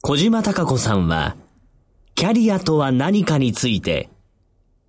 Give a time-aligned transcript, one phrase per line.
[0.00, 1.36] 小島隆子さんは、
[2.14, 4.08] キャリアとは何かについて、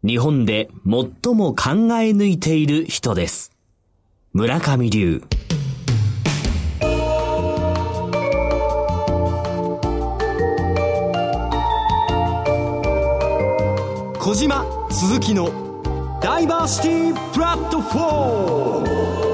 [0.04, 3.51] 日本で最も考え抜いている人です。
[4.33, 5.24] 村上流。
[14.19, 19.28] 小島鈴木のダイバーシティプラットフォーム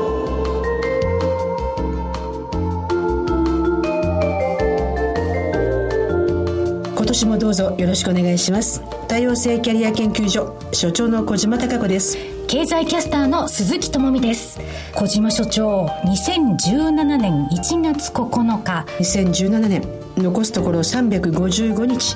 [7.16, 8.84] 年もどうぞよろしくお願いします。
[9.08, 12.18] 多様性キャリア研究所所長の小島貴子です。
[12.48, 14.60] 経済キャスターの鈴木智美です。
[14.94, 18.86] 小島所長2017年1月9日。
[19.00, 22.16] 2017年残すところ355日。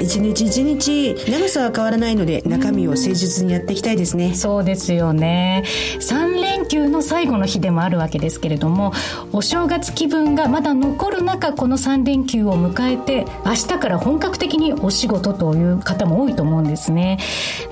[0.00, 4.34] 一日一日長さは変わらないので中身を誠実にやっていきたいですね。
[4.34, 5.64] そうですよね。
[6.00, 8.92] 3連休の最後の日でもあるわけですけれども
[9.32, 17.18] お正月気分がまだ残る中この3連休を迎えて明日から本格的にお仕事という方も多いと思うんですね。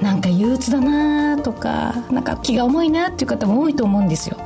[0.01, 4.37] なんか憂鬱だなとかなんか気が重いなっていう方も多いと思うんですよ。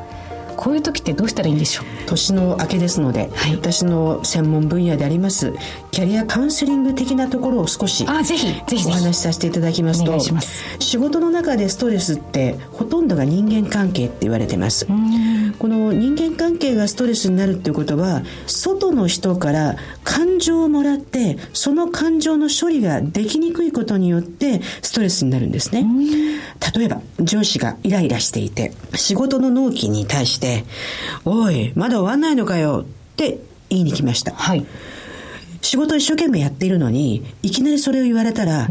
[0.57, 1.87] こういう時ってどうしたらいいんでしょう？
[2.07, 5.53] 年の明けですので、はい、私の専門分野であります
[5.91, 10.19] キャリアカウンセリング的なところを少しあぜひぜひお話しさせていただきますと
[10.79, 14.87] 仕事の中でストレスってほとんどが人間関係って言われてます。
[15.59, 25.87] この人間関係がストレスになるっていうことは外の人から感情をもらってその感情の処理ができにくいことによってストレスになるんですね。
[26.77, 30.46] 例えば上司がイライラしていて仕事の納期に対して
[31.25, 34.65] 「おいまだ終わんないのかよ」って言いに来ました、はい、
[35.63, 38.69] 仕事一生懸命やっているのにいきなりそれを言われたら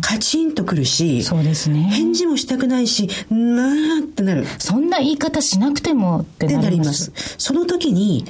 [0.00, 1.82] カチンとくるしそうですね。
[1.84, 4.46] 返事もしたくないしなーってなる。
[4.58, 7.12] そんな言い方しなくてもってなります。
[7.38, 8.24] その時に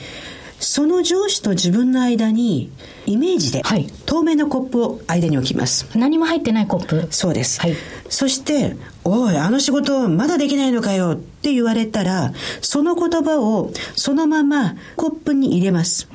[0.60, 2.70] その上司と自分の間に
[3.06, 3.62] イメージで、
[4.06, 5.86] 透明なコップを間に置きます。
[5.96, 7.06] 何も入ってないコップ？
[7.10, 7.76] そうです、はい、
[8.08, 16.08] そして「おいあの仕事まだできないのかよ」って言われたらその言葉をそのままコップに入れます。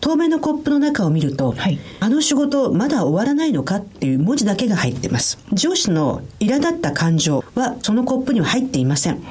[0.00, 5.38] 透明のコップの中を見ると、はい、あの仕事まだ終わらないのかっていう文字だけが入ってます。
[5.52, 9.22] 上司の苛立った感情はそのコップには入っていません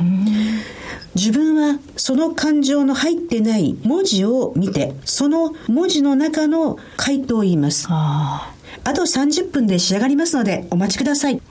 [1.16, 7.88] 自分はその感情の入ってない文字を見て、その文字の中の回答を言います。
[7.90, 11.36] あと30分で仕上がりますのでお待ちください。
[11.36, 11.42] うん、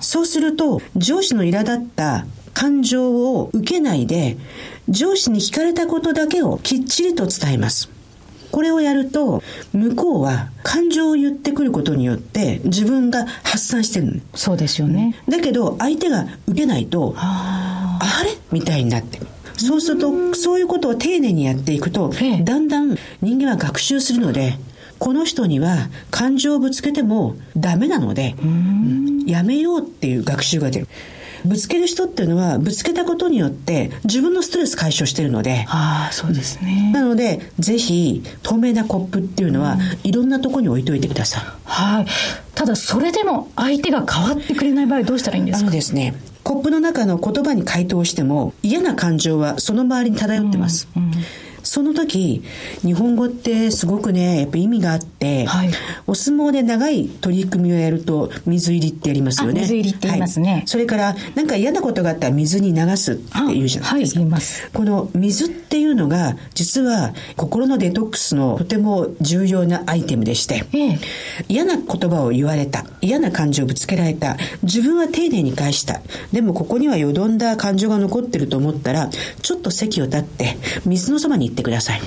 [0.00, 4.36] そうすると、上司の苛立った感情を受けないで、
[4.88, 7.91] 上司に聞かれたことだけをきっちりと伝えます。
[8.52, 9.42] これをやると、
[9.72, 15.16] 向こうは感情を言ってくることによって自分が発散してるそうですよね。
[15.28, 18.36] だけど、相手が受けないと、あれ？
[18.52, 19.26] みたいになってる。
[19.56, 22.12] そうすると、そういうことを丁寧にやっていくと、
[22.44, 24.58] だんだん人間は学習するので、
[24.98, 28.34] この人には感情をぶつけてもダメなので、
[29.26, 30.88] やめようっていう学習が出る。
[31.44, 35.64] ぶつける人っていうのはぶつけたことによって自分のストレス解消してるので。
[35.68, 36.90] ああそうですね。
[36.92, 41.44] なのでぜひ透明なコップっていうのは、いろんなとこに置いといてください。
[41.64, 42.06] はい。
[42.54, 45.70] ただそれでも相手が変わってくれない場合どうしたらいいんですか？
[45.70, 46.14] ですね
[46.44, 50.88] コップの中の言葉に回答しても嫌な感情はその周りに漂ってます。
[50.96, 51.12] うんうん
[51.72, 52.42] その時、
[52.82, 55.70] 日本語ってすごくね、やっぱ意味があって、はい、
[56.06, 59.62] お相撲で長い取り組みをやると、水入りってやりますよね。
[59.62, 63.22] 水入りって言いますね、はい、それから、なんか嫌なことがあったら水に流すって
[63.54, 64.20] 言うじゃないですか。
[64.20, 64.42] はい。
[64.74, 70.98] この水っていうのが、実は心のデトックスのとても重要なアイテムでして、ええ、
[71.48, 76.02] 嫌な言葉を言われた、嫌な感情をぶつけられた、自分は丁寧に返した。
[76.32, 79.08] でもここにはよどんだ感情が残ってると思ったら、
[79.40, 82.00] ちょっと席を立って、水のそばに行ってください。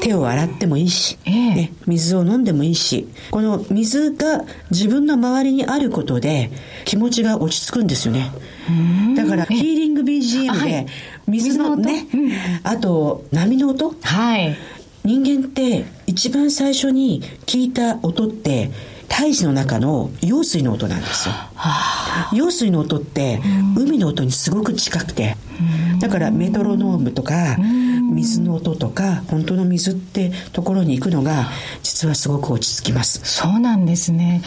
[0.00, 6.50] 手を洗ってもいいし、えー、ね、水を飲んでもいいし、この水が自分の周りにあることで
[6.84, 8.30] 気持ちが落ち着くんですよね。
[9.16, 10.86] だからヒーリング BGM で
[11.26, 12.06] 水のね、
[12.62, 14.56] あと波の音、はい、
[15.04, 18.70] 人間って一番最初に聞いた音って
[19.08, 21.34] 胎児の中の用水の音なんですよ。
[22.32, 23.40] 用水の音って
[23.76, 25.36] 海の音にすごく近くて、
[26.00, 27.56] だからメトロノームとか
[28.12, 31.46] 水の音とか本当の水ってところに行くのが
[31.82, 33.20] 実はすごく落ち着きます。
[33.24, 34.42] そうなんですね。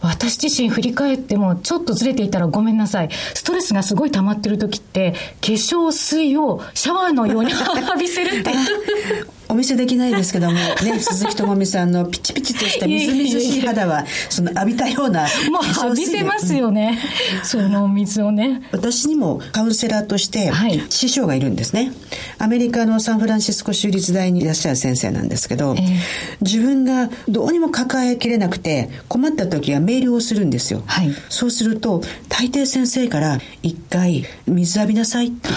[0.00, 3.08] 私自身振り返ってもちょっとずれていたらごめんなさい。
[3.34, 8.52] ストレスがすごい溜まってる時って化粧水をシャワーのように浴びせるって
[9.48, 10.52] お召見せできないですけども、
[10.84, 15.22] ね、鈴木智美さんのピチピチとしたみずみずしい肌は、その浴びたような。
[15.50, 16.98] もう浴びせますよね。
[17.42, 18.60] その水をね。
[18.72, 20.52] 私にもカウンセラーとして、
[20.90, 21.92] 師匠がいるんですね。
[22.38, 25.94] アメリカのサンフランシスコ州立大にいらっしゃる先生なんですけど、えー、
[26.42, 30.82] 自分がどうにも抱えきれなくて、困った時はメールをするんですよ。
[30.84, 35.48] はい、そうすると、大抵先生から一回水浴びなさいって。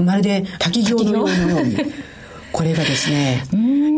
[0.00, 1.76] まるで滝行のように。
[2.56, 3.42] これがですね、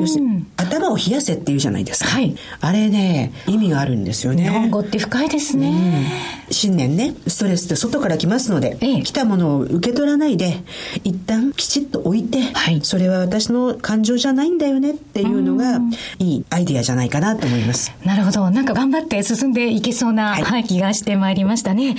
[0.01, 2.11] 要するに頭を冷やせっていうじゃないですか。
[2.11, 4.43] はい、あれね、意味があるんですよね。
[4.43, 6.11] 日本語って深いですね。
[6.51, 10.61] 新年ね、ストレスって外から来ますので、ええ、来たものを受け取らないで、
[11.05, 15.79] 一旦きちっと置いて、はい、それは私の感情じゃないんだよねっていうのが、
[16.19, 17.93] いいアイディアじゃないかなと思います。
[18.05, 18.51] なるほど。
[18.51, 21.95] なんか頑張って進んでいけそうな、はい、気がしてまいりましたね。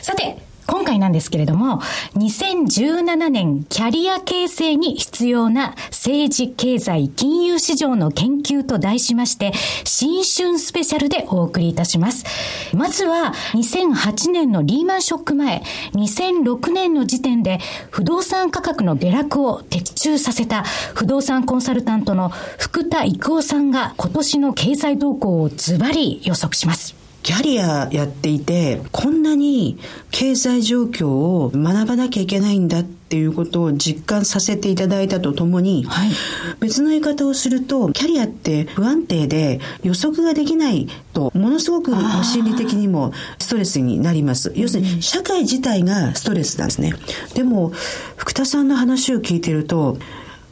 [0.00, 1.80] さて、今回なんですけれども、
[2.14, 9.52] 2017年キャリア形成に必要な政治、経済、金融市場の研究と題しまして、
[9.84, 12.24] 新春スペシャルでお送りいたします。
[12.74, 15.62] まずは、2008年のリーマンショック前、
[15.94, 17.58] 2006年の時点で
[17.90, 20.64] 不動産価格の下落を的中させた
[20.94, 27.03] 不動産コンサルタントの福田育夫さんが今年の経済動向をズバリ予測します。
[27.24, 29.78] キャリアやっていて、こんなに
[30.10, 36.10] 経済状況を学ばなきゃいけないんだっていうことを実感させていただいたとともに、はい、
[36.60, 44.52] 別の言い方をすると、キャリアって不安定で予測ができないと、ものすごく心理的にもストレスになります。
[44.54, 46.92] 要するに、社会自体がストレスなんですね。
[47.32, 47.72] でも、
[48.16, 49.96] 福田さんの話を聞いてると、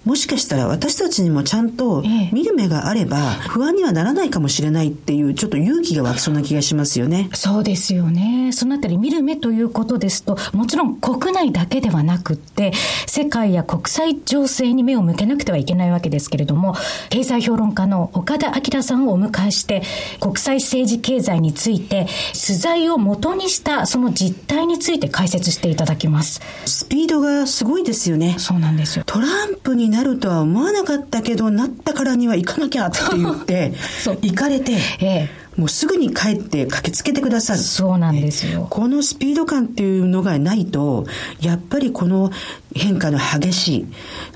[0.05, 2.03] もしかしたら私たちにもちゃんと
[2.33, 3.19] 見る目があれば
[3.49, 7.29] 不安にはならないかもしれないっていうちょっと勇気が湧きそうな気がしますよね。
[7.35, 8.51] そうですよね。
[8.53, 12.73] そのあたり見る目ということですと、もちろん国内だけではなくって、
[13.07, 16.75] 世界や国際情勢に目を向けなくてはいけないわけですけれども、
[17.11, 19.83] 経済評論家の岡田明さんをお迎えして、
[20.21, 26.41] 国際政治経済について、取材を元にしたその実態について解説していただきます。
[26.67, 28.37] スピードがすごいですよね。
[28.39, 29.05] そうなんですよ。
[29.07, 33.75] トランプになるとは思わなかったけど、なったからには行かなきゃって言って、
[34.23, 37.59] 行かれて、ええ、もうすぐに帰って駆けつけてくださる。
[37.61, 38.67] そうなんですよ。
[38.71, 41.05] このスピード感っていうのがないと、
[41.41, 42.31] やっぱりこの
[42.75, 43.87] 変化の激しい、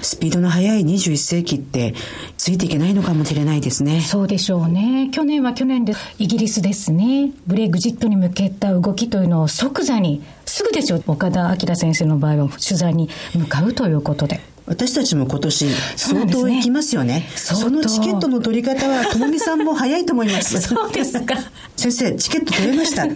[0.02, 1.94] スピードの速い21世紀って
[2.36, 4.02] ついていけないのかもしれないですね。
[4.02, 5.08] そうでしょうね。
[5.10, 7.32] 去年は去年で、イギリスですね。
[7.46, 11.02] ブレグジットに向けた動きというのを即座に、すぐですよ。
[11.06, 14.55] 岡田明先生の場合は取材に向かうということで。
[14.66, 17.28] 私たちも今年相当行きますよね。
[17.36, 20.60] そ、ね、のチケットの取り方は、ともみさんも早いと思います。
[20.60, 21.36] そうですか。
[21.76, 23.06] 先生、チケット取れました。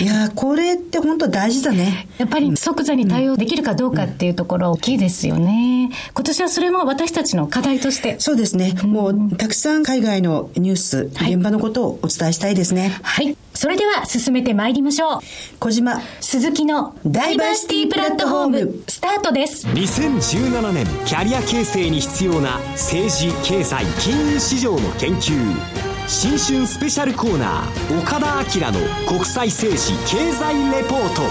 [0.00, 2.06] いやこれって本当大事だね。
[2.18, 5.90] やっぱり即座に対応できるかどうかっていうところ大きいですよね。
[6.14, 8.16] 今年はそれも私たちの課題として。
[8.18, 8.74] そうですね。
[8.82, 12.98] もうたくさん海外のニュース、はい、現場のことをお伝えしたいですね。
[13.02, 13.36] はい。
[13.54, 15.20] それでは進めてまいりましょう。
[15.58, 19.66] 小島鈴木のダイバーシティプラットフォームスタートです。
[19.68, 25.85] 2017年キャリア形成に必要な政治、経済、金融市場の研究。
[26.08, 31.22] 新春スペシャルコーナー岡田明の国際政治経済レポート。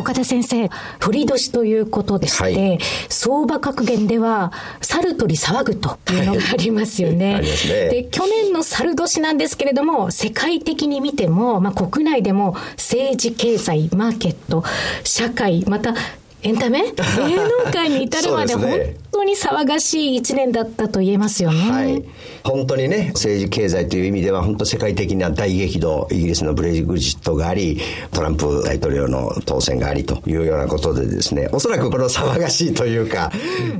[0.00, 0.68] 岡田先生、
[1.00, 2.78] 振り年ということでして、はい、
[3.08, 7.34] 相場格言では、猿取り騒ぐというのがありますよね。
[7.34, 7.48] はい、ね。
[7.90, 14.62] で、去年の猿年なんですけれども、世界的に見ても、まあ、国内でも政治、経済、マーケット、
[15.02, 15.94] 社会、また
[16.42, 16.84] エンタメ？
[16.94, 18.70] 芸能界に至るまで本
[19.12, 21.70] 当に騒がしい一年だったと言えますよね。
[21.70, 22.04] はい。
[22.44, 27.80] 本当にね、政治経済という意味では本当世界的な大激動、イギリスのブレグジットがあり、
[28.12, 33.30] トランプ大統領の当選がありというようなことでですね、おそらくこの騒がしいというか、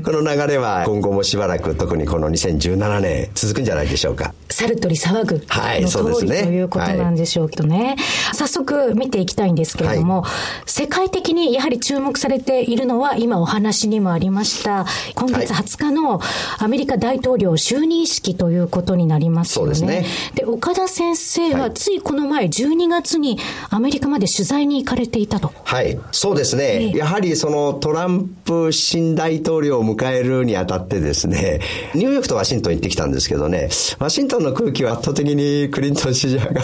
[0.05, 4.35] この流れは今後もしばらく特にこの2017年続くんじゃないでしょうか。
[4.49, 6.43] 猿取り騒ぐはい、そうですね。
[6.45, 7.97] ということなんでしょうけどね。
[8.27, 10.31] はい、早速見ていきたいんですけれども、はい、
[10.67, 14.87] 世界的にやはり注目されているのは今お話にもありました、
[15.21, 16.19] 今月20日の
[16.59, 19.75] アメリカ大統領就任式ということになりますよね。
[19.75, 20.07] そうですね。
[20.35, 25.53] で、岡田先生はついこの前12月にアメリカまで取材に行かれていたと。
[25.65, 26.93] はい、そうですね。
[26.97, 31.61] やはりそのトランプ新大統領を迎えるにあたってですね、
[31.95, 36.63] ニューヨークとワシントン行ってきたんですけどね、ワシントンの空気は圧倒的にクリントン支持者が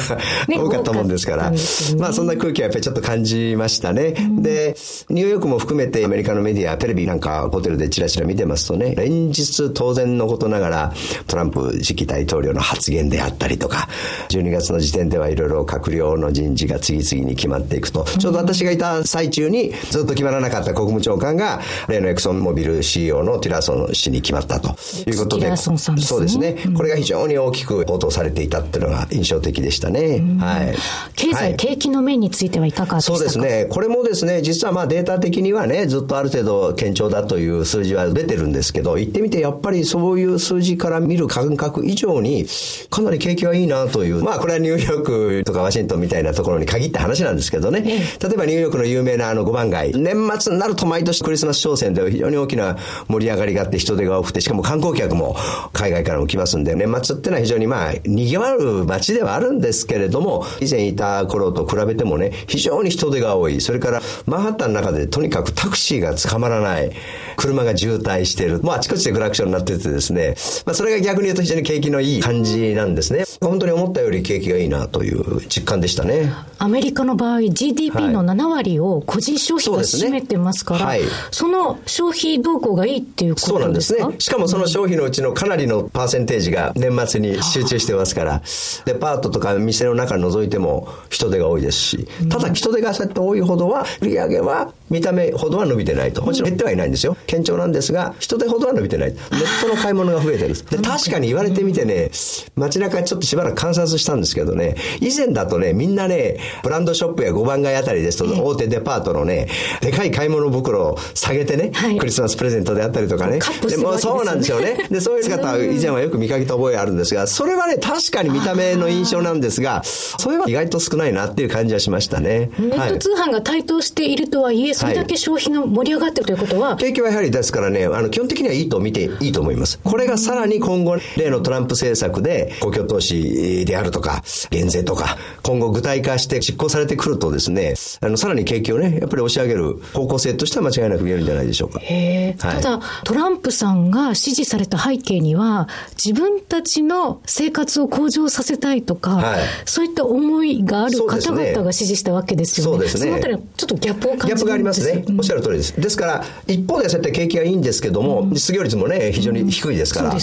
[0.48, 1.58] 多かったもんですから、ね、
[1.98, 4.14] まあそんな空気はやっぱりちょっと感じましたね。
[4.18, 4.76] うん、で、
[5.10, 10.92] ニューヨークも含めてアメリカのメディア、テレビなんかホテルでチラチラ見てますとね、連日当然のことながら、
[11.26, 13.88] トランプ次期大統領の発言であったりとか、
[14.28, 24.76] 12月の時点ではいろいろ閣僚の人事が次々に決まっていくと、ちょうど私がいた最中にずっと決まらなかった国務長官が、例のエクソンモビル CEO のティラソン氏に決まったと。
[25.06, 25.72] いうことで、そ
[26.18, 30.22] うですね、これが非常に大きく報道されていたっていうのが印象的でしたね。
[30.38, 30.76] はい。
[31.14, 33.16] 経済、景気の面についてはいかがですか？
[33.16, 33.66] そうですね。
[33.68, 42.46] これもですね、実はまあデータ的にはね、ずっとある程度堅調だという数字は出てるんですけど、言ってみてやっぱりそういう数字から見る感覚以上に、
[42.90, 52.76] かなり景気はいいなという、まあこれはニューヨークとかワシントンみたいなところに限った話なんですけどね、例えばニューヨークの有名なあの5番街、年末になると毎年クリスマス商戦で非常に大きな
[53.08, 55.36] 盛り上がりがあって人手が多くて、しかも観光客も
[55.72, 63.60] 海外からも来ますんで、年末ってのは非常にまあ賑わう街ではあるんですけれども、以前いた頃と比べてもね、非常に人手が多い。
[63.60, 66.90] それからマンハッタンの中でとにかくタクシーが捕まらない。
[67.36, 68.62] 車が渋滞している。
[68.62, 70.34] もうあちこちでクラクションになっててですね、
[70.66, 73.24] まあそれが逆に言うと非常に景気のいい感じなんですね。
[73.40, 76.32] 本当に思ったより景気がいいなという実感でしたね。
[76.58, 83.52] アメリカの場合、GDP の7割を個人消費が占めてますから、はい、その消費動向がいいっていうことですか？
[83.52, 84.04] そうなんですね。
[84.18, 88.42] しかもその消費のうちのかなりのパーセンテージが年末に集中してますから、
[88.86, 96.22] デパートとか店の中除いても人手が多いですし、ただ人手がそうやって多いほどは、売り上げは見た目ほどは伸びてないと。
[96.22, 97.16] もちろん減ってはいないんですよ。
[97.28, 99.12] 堅調なんですが、人手ほどは伸びてない。
[99.12, 100.54] ネットの買い物が増えてる。
[100.54, 102.10] で、確かに言われてみてね、
[102.56, 109.48] 街中ちょっとしばらく観察したんですけどね、以前だとね、みんなね、ブランドショップや5番街あたりですと、大手デパートのね、
[109.80, 113.40] でかい買い物袋を下げてね、はい、クリスマスプレゼントであったりとかね。
[113.68, 114.86] でもそうなんですよね。
[114.90, 122.50] で、そういう姿以前はよく見かけた覚えあるんですが、それはね、確かに見た目の印象なんですが、それは意外と少ないなっていう感じはしましたね。
[122.58, 129.80] ネット通販が台頭しているとはいえ、それだけ消費が盛り上がってるということは、景気はやはりですからね、あの、基本的にはいいと見ていいと思います。
[129.82, 141.80] これがさらに今後、例のトランプ政策で、公共投資であるとか、減税とか、今後具体化して執行されてくるとですね、あの、さらに景気をね、やっぱり押し上げる方向性としては間違いなく見えるんじゃないでしょうか。
[141.82, 145.68] へはい、ただ、トランプさんが支持された背景には、
[146.02, 152.72] 自分たちの生活を向上させたいとか、はい、そういった思いがある方々が支持したわけですよね。
[152.72, 153.00] そうですね。
[153.00, 155.04] そのあたりはちょっとギャップを感じギャップがありますね。
[155.16, 155.80] おっしゃる通りです。
[155.80, 160.14] ですから、一方でそうやって景気がいいんですけども、うん、失業率もね、非常に低いですから。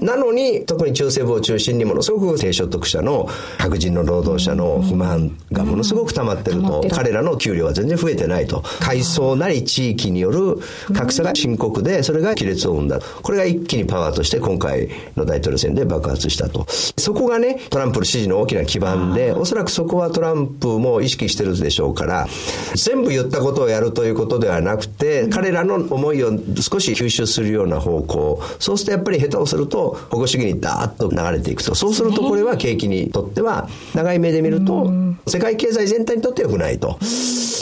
[0.00, 8.62] なのに、特に中西部を中心にものすごく低所得者の白人の労働者の不満がものすごく溜まってると、彼らの給料は全然増えてないと。
[8.80, 10.58] 階層なり地域による
[10.94, 13.00] 格差が深刻で、それが亀裂を生んだ。
[13.22, 16.66] これが一気にパワーとして今回の大統領選で爆発したと。
[16.68, 22.26] そこがね、トランプの支持の大きな基盤で、おそらくそこはトランプも意識してるでしょうから、
[22.74, 28.40] 全部言ったことをやるということではなくて、彼らの思いを少し吸収するような方向。
[28.58, 31.74] そうするとやっぱり下手をすると、保護主義にダーッと流れていくと。
[31.74, 34.90] そうするとこれは景気にとっては、長い目で見ると、
[35.26, 36.98] 世界経済全体にとって良くないと。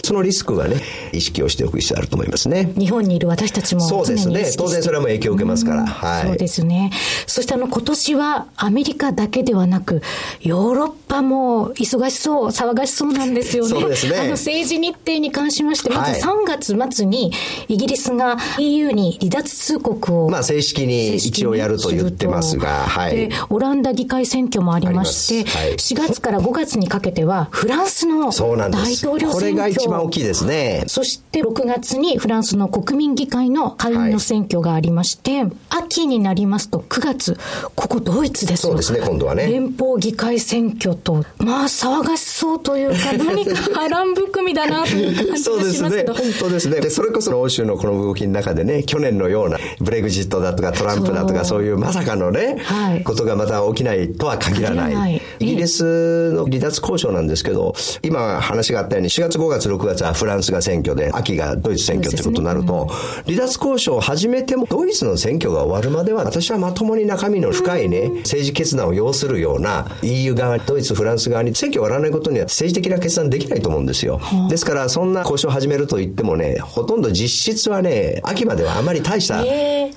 [0.05, 0.77] そのリスクがね、
[1.13, 2.73] 意識をしておく必要あると思いますね。
[2.77, 4.45] 日本にいる私たちもそうですね。
[4.59, 5.87] 当然それも影響を受けますから。
[5.87, 6.27] はい。
[6.27, 6.91] そうですね。
[7.27, 10.03] そしてあの、今年はアメリカだけではなく、
[10.41, 13.71] ヨーロッパも忙しそう、騒がしそうなんですよね。
[13.71, 14.19] そうですね。
[14.19, 17.33] あの、政治日程に関しまして、まず3月末に
[17.69, 20.31] イギリスが EU に離脱通告を。
[20.31, 23.17] まあ、正式に一応やると言ってますが、はい。
[23.17, 29.33] で、オランダ議会選挙もありまして、はい、4月から5月にかけては、フランスの大統領選挙。
[29.33, 30.85] これが一番大きいですね。
[30.87, 37.39] そして6月にフランスの国民議会の下院の選挙がありまして、はい、秋になりますと9月、
[37.75, 39.47] ここドイツですそうですね、今度はね。
[39.51, 46.81] 連邦議会選挙と、まあ騒がしそうというか、何か波乱含みだなという感じがします そうですね、本当ですね。
[46.81, 51.63] で、それこそ欧州のこの動きの中でね、去年のようなブレグジットだとかトランプだとかそう。
[51.63, 54.95] いうまさかのね、はい、ことがまた起きないとは限らない。
[54.95, 55.23] ない。
[55.39, 62.87] イギリスの離脱交渉なんですけど、今話があったように4月5月6月はフランスが選挙で、秋がドイツ選挙ということになると、
[63.27, 74.21] 離脱交渉を始めてもドイツの選挙が終わるまでは私はまともに中身の深いね、政治決断を要するような EU 側、ドイツ、フランス側に選挙終わらないことには政治的な決断できないと思うんですよ。
[74.49, 79.45] ですからそんな交渉を始めると言ってもね、ほとんど実質はね、秋まではあまり大した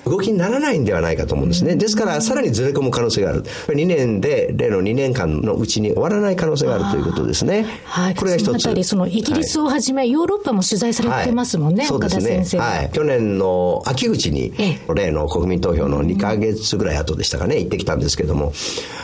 [0.04, 1.74] 動きにならないんではないかと思うんですね。
[1.74, 3.44] ですからさらにずれ込む可能性がある。
[3.68, 7.64] 2年で、例の2年間のうちに終わらない可能性があるということですね。
[7.84, 8.14] はい。
[8.14, 8.84] これが一つ。
[8.84, 12.60] そのイギリスをはじめ、ヨーロッパも取材されてますもんね、はい、そうですね。
[12.60, 12.90] はい。
[12.92, 14.52] 去年の秋口に、
[14.94, 18.52] 例の国民投票の2か月ぐらい後でしたかね、行ってきたんですけども、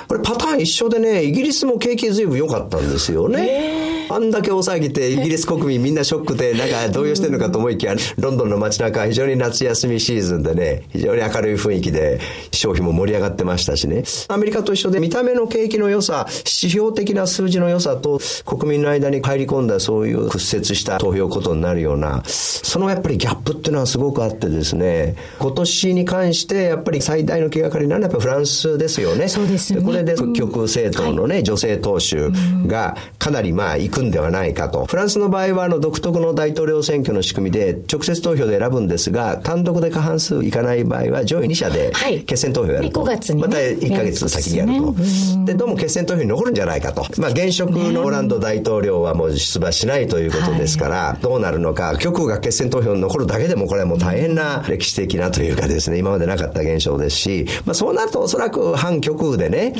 [0.08, 4.02] これパターン一緒でね、イギリスも景気随分良かったんですよね。
[4.10, 12.20] あんだけ大騒ぎて、イギリス国民みんなショックで、なんか動揺してるのかと思いきや、ロンドンの街中は非常に夏休みシーズンでね、非常に明るい雰囲気で、
[12.52, 14.04] 消費も盛り上がってましたしね。
[14.28, 29.28] アメリカと一緒で、見た目の景気の良さ、指標的な数字の良さと、国民の間に入り込んだそういう屈折した投票ことになるような、そのやっぱりギャップっていうのはすごくあってですね、今年に関してやっぱり最大の気がかりなのはやっぱフランスですよね。
[29.28, 29.82] そうですね。
[29.82, 32.32] これで極極政党のね、はい、女性党首
[32.66, 34.86] がかなりまあ行くんではないかと。
[34.86, 41.92] フランスの場合はあの独特の大統領選挙の仕組みで直接投票で選ぶんですが、単独で過半数いかない場合は上位2社で
[42.24, 43.02] 決選投票やると。
[43.02, 45.44] はい、5月に、ね、また1ヶ月先にやると。
[45.44, 47.04] で、どうも決選投票に残るんじゃないかと。
[47.18, 59.74] まあ現職のオランド大統領はもう出馬しないということですから、はい、どうなるのか、極右が決選投票に残るだけでもこれはもう大変な歴史的なというかですね、今までなかった現象ですし、まあそうなるとおそらく反極右でね、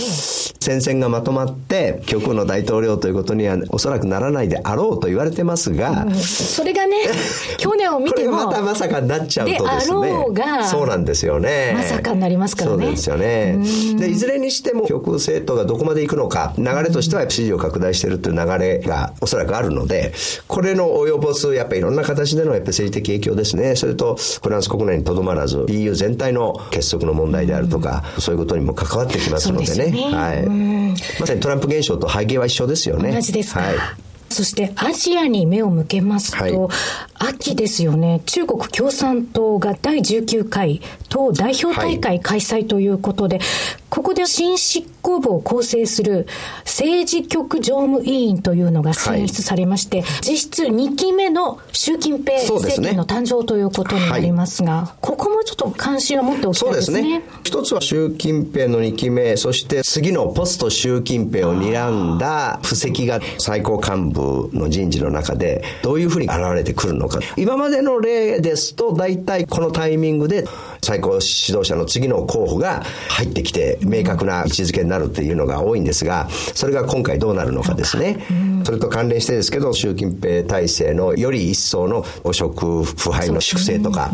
[0.61, 6.97] 戦線がまとまって、極右の大統領ということにはおそらくならないであろうと言われてますが、うん、それがね、
[7.59, 10.25] 去年を見ても、これがまたまさかになっちゃうとですね、
[10.71, 11.73] そうなんですよね。
[11.75, 12.85] まさかになりますからね。
[12.85, 13.59] そうですよね。
[13.99, 20.13] で、いずれにしても極右政党がどこまで行くのか、流れとしては支持を拡大しているという流れがおそらくあるので、
[20.49, 23.77] これの及ぼす、やっぱりいろんな形でのやっぱ政治的影響ですね。
[23.77, 29.91] それと、フランス国内にとどまらず、EU 全体の結束の問題であるとか、そういうことにも関わってきますのでね。
[29.91, 30.47] ねはい。
[31.21, 33.13] まさにトランプ現象と背景は一緒ですよね。
[33.13, 33.61] 同じですか。
[33.61, 33.75] はい
[34.33, 40.81] そしてアジアに目を向けますと、はい、秋ですよね、中国共産党が第19回
[41.13, 43.47] 党代表大会開催ということで、はい、
[43.91, 46.27] ここで新執行部を構成する
[46.65, 57.03] 政治局常務委員というのが選出されまして、はい、実質2期目の習近平政権の誕生ということになりますが、すね、ここもちょっと関心を持っておきたいですね。
[57.03, 57.23] そうですね。
[57.45, 67.21] 一つは習近平の2期目、そして次のポスト習近平を睨んだ布石が最高幹部の人事の中でどういうふうに現れてくるのか。
[67.37, 70.47] 今までの例ですと大体このタイミングで
[70.81, 78.25] 最高指導者の次の候補が入ってきて明確な位置づけになるっていうのが多いんですが、それが今回どうなるのかですね。
[78.65, 84.11] それと関連してですけど、習近平体制のより一層の汚職腐敗の粛清とか、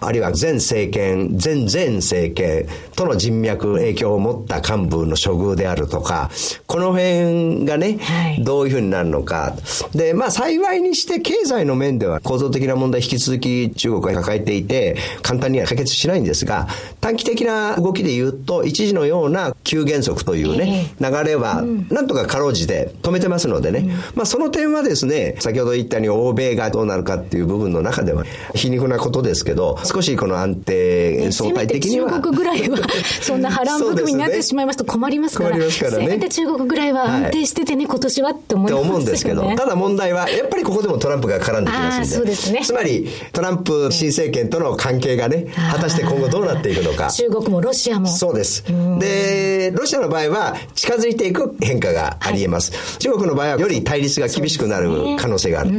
[0.00, 2.66] あるいは前政権、前前政権
[2.96, 6.30] との人脈影響を持った幹部の処遇であるとか、
[6.66, 7.98] この辺がね、
[8.40, 9.54] どういうふうになるのか。
[9.94, 16.68] で、まあ幸いにして経済の面では構造的な問題引き続き中国が抱えていて、簡単には解決しないんですが、
[17.00, 28.24] 短期的な動きで言うと、一時のような急減速というね、流れは、なんとかかろうじて止めてますのでね、まあその点はですね、先ほど言ったように欧米がどうなるかっていう部分の中では、
[28.54, 32.10] 皮肉なことですけど、少しこの安定、相対的には。
[32.10, 32.78] 中国ぐらいは、
[33.20, 35.70] そんな波乱含みになってしまいますと困りますから、ね。
[35.70, 42.08] せめて中国ぐらいは安定しててね、今年はって思います、ね、思うんですけど、 ただ問題は、やっぱりここでもトランプが絡んできますんで。
[42.08, 42.62] そうですね。
[42.64, 47.10] つまり、トランプ新政権との関係がね、果たして今後どうなっていくのか。
[47.10, 48.08] 中国もロシアも。
[48.08, 48.64] そうです。
[48.98, 52.72] で、ロシアの場合は近づいていく変化があり得ます。
[52.72, 55.70] はい、中国の場合はより対立が厳しくなる可能性がある。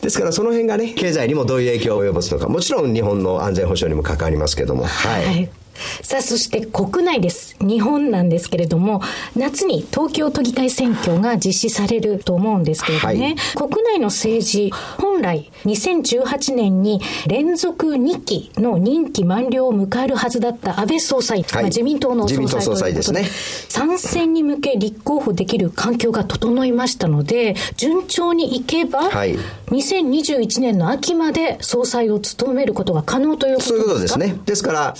[0.00, 4.84] ですからその辺がね、経済にもどういう影響を及ぼすのか、もちろん日本の安全保障にも関わりますけども。
[4.84, 5.61] はい、はい
[6.02, 7.56] さあ、そして国内です。
[7.60, 9.02] 日本なんですけれども、
[9.36, 23.24] 夏に東京都議会選挙が実施されると思うんですけれどもね、はい、国内の政治、本来2018年に連続2期の任期満了を迎えるはずだった安倍総裁、はい、まあ、自民党の総裁総裁ですね。
[23.68, 29.36] 参戦に向け立候補できる環境が整いましたので、順調にいけば、はい、
[29.68, 33.74] 2021年の秋まで総裁を務めることが可能ということですか？
[33.74, 34.36] そういうことですね。
[34.44, 34.94] ですから、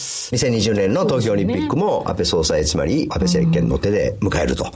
[0.63, 4.67] 2020年の東京オリンピックも安倍総裁、つまり安倍政権の手で迎えると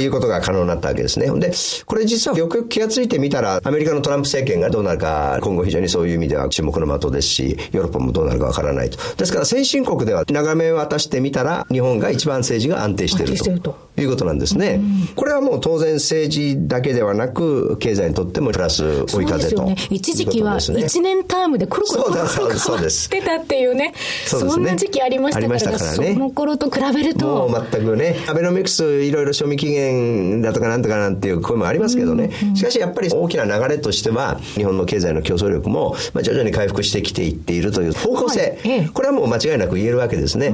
[0.00, 1.26] いうことが可能になったわけですね。
[1.38, 1.52] で、
[1.84, 8.98] これ実はよくよく気がついてみたら、アメリカのトランプ政権がどうなるか、今後非常にそういう意味では注目の的ですし、ヨーロッパもどうなるかわからないと。
[9.16, 14.80] ですから先進国では長めを渡してみたら、日本が一番政治が安定しているということなんですね。
[15.14, 23.92] これはもう当然政治だけではなく、経済にとってもプラス追い風と、ね、一時期は1年タームでくるくるくるくる変わってたっていうね、
[24.26, 26.14] そんな時期ありましたからからね。
[26.14, 27.26] その頃と比べると。
[27.26, 32.30] もう全くね、アベノミクスいろいろ賞味期限だとかなんとかなんていう声もありますけどね。
[32.54, 40.50] しかしやっぱり大きな流れとしては、日本の経済の競争力も、まあ、徐々に回復してきていっているという方向性、はい、これはもう間違いなく言えるわけですね。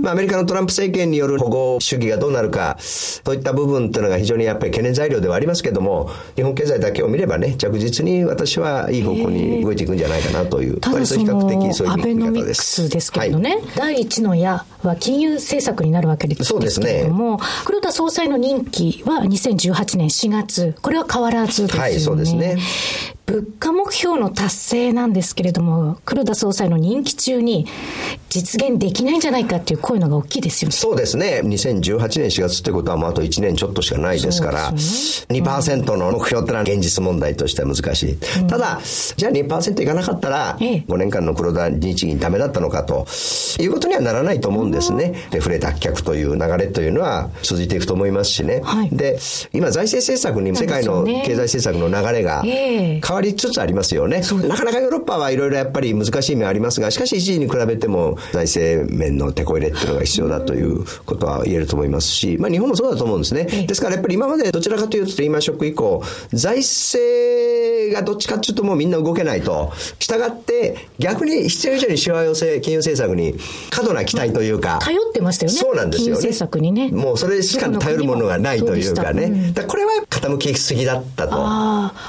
[0.00, 2.77] まあ、アメリカのトランプ政権による保護主義がどうなるか、
[3.24, 21.80] といった部分っていうのが非常にやっぱり懸念材料ではありますけども、日本経済だけを見ればね、着実に私はいい方向に動いていくんじゃないかなという、ただそのアベノミクスですけどね、はい、第一の矢、は金融政策になるわけですけれども、ね、黒田総裁の任期は2018年4月、これは変わらずですよね。
[21.80, 22.56] はい、そうですね。
[23.28, 27.66] 物価目標の達成なんですけれども、黒田総裁の任期中に
[28.30, 30.72] 実現できないんじゃないかっていう声のが大きいですよね。
[30.72, 31.42] そうですね。
[31.44, 38.18] 2018年4月ってことはもうあと1年ちょっとしかないですから、ね、2%の目標ってのは現実問題としては難しい。
[38.40, 38.80] うん、ただ、
[39.16, 43.06] じゃあ2%いかなかったら、5年間の黒田日銀ダメだったのかと
[43.60, 45.12] いうことにはならないと思うんですね。
[45.32, 48.62] デフレ脱却という流れというのは続いていくと思いますしね。
[48.64, 49.18] はい、で、
[49.52, 54.22] 今財政政策に世界の経済政策の流れが変わりつつありますよね。
[54.46, 63.44] なかなかヨーロッパはいろいろやっぱり難しい面ありますが、しかし一時に比べても財政面の手こ入れっていうのが必要だということは言えると思いますし、まあ日本もそうだと思うんですね。
[63.44, 66.02] ですからやっぱり今までどちらかというとリーマンショック以降、
[66.32, 69.72] 財政がどっちかっていうともうみんな動けないと。
[69.98, 73.34] 従って逆に必要以上にしわ寄せ金融政策に
[73.70, 74.78] 過度な期待というか。
[74.80, 75.58] 頼ってましたよね。
[75.58, 76.12] そうなんですよね。
[76.14, 76.90] 政策にね。
[76.90, 79.24] もうそれしか頼るものがないというかね。
[79.24, 81.36] うん、これは傾きすぎだったと。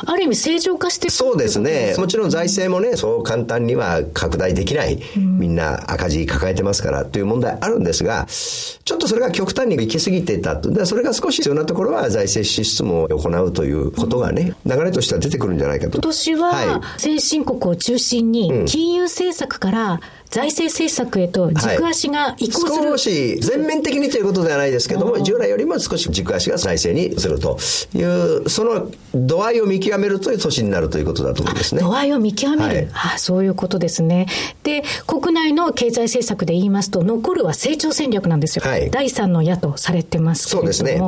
[0.05, 1.95] ある意味正常化してそうですね。
[1.97, 4.99] もちろん財政もね、そう簡単には拡大できない。
[5.15, 10.71] みんな赤字抱えてますからという問題あるんですが、ちょっとそれが極端に行き過ぎていたと。
[10.71, 15.93] でそれが少し必要なところは財政支出も行うということがね、流れとしては出てくるんじゃないかと。
[15.93, 27.57] 今年は、先進国を中心に金融政策から、財政政策へと軸足が移行する、はい、少し全面的にということではないですけども、従来よりも少し軸足が財政にすると
[27.95, 31.81] いう、その度合いを見極めるという年になるということだと思いますね。
[31.81, 34.27] 度合いを見極める、はい、あそういうことですね。
[34.63, 38.63] で、国内の経済政策で言いますと、残るは成長戦略なんですよ。
[38.65, 41.01] はい、第三の矢とされてますけれども、そうですね、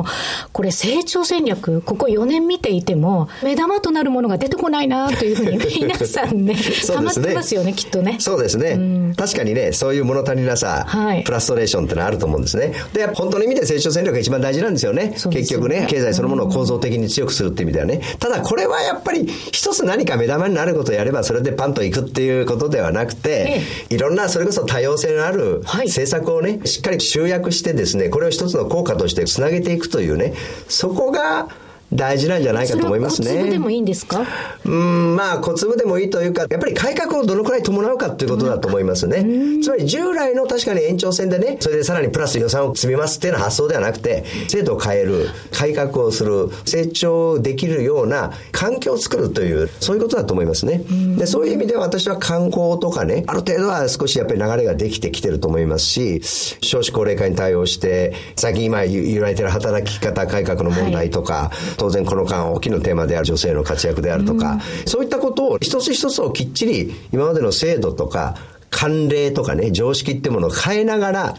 [0.52, 8.16] これ成長戦略、ここ4年見ていても、目玉となるものが出てこないなというふうに 皆さんね、ハマってますよね、きっとね。
[8.18, 8.70] そうですね。
[8.70, 12.72] うん確かにね、そういう物足りなさ、はい、フラストレーションってのはあると思うんですね。
[12.92, 15.02] で、本当の意味で成長戦略が一番大事なんですよね。
[15.08, 18.00] ね結局ね、経済そのものを構造的に強くするっていう意味ではね。
[18.18, 30.34] ただこれはやっぱり一つ何か目玉になることをやればそれでパンといくっていうことではなくて、いろんなそれこそ多様性のある政策をね、しっかり集約してですね、これを一つの効果としてつなげていくというね、
[30.68, 31.48] そこが
[31.92, 33.28] 大事なんじゃないかと思いますね。
[33.28, 34.26] 小粒でもいいんですか？
[34.64, 39.62] うん、まあ小粒でもいいというか、やっぱり改革をどのくらい伴うかということだと思いますね。
[39.62, 50.82] つまり従来の確かに延長線でね、それでさらにプラス予算を積みますっていうような発想ではなくて、制度を変える、改革をする、成長できるような環境を作るという、そういうことだと思いますね。
[51.18, 56.20] でそういう意味では私は観光とかね、ある程度は少しやっぱり流れができてきてると思いますし、
[56.62, 68.36] 少子高齢化に対応して、最近今言われてる働き方改革の問題とか、はい当然この間大きなテーマである女性の活躍であるとか、そういったことを一つ一つをきっちり今までの制度とか
[68.72, 71.34] 慣例とかね、常識ってものを変えながら、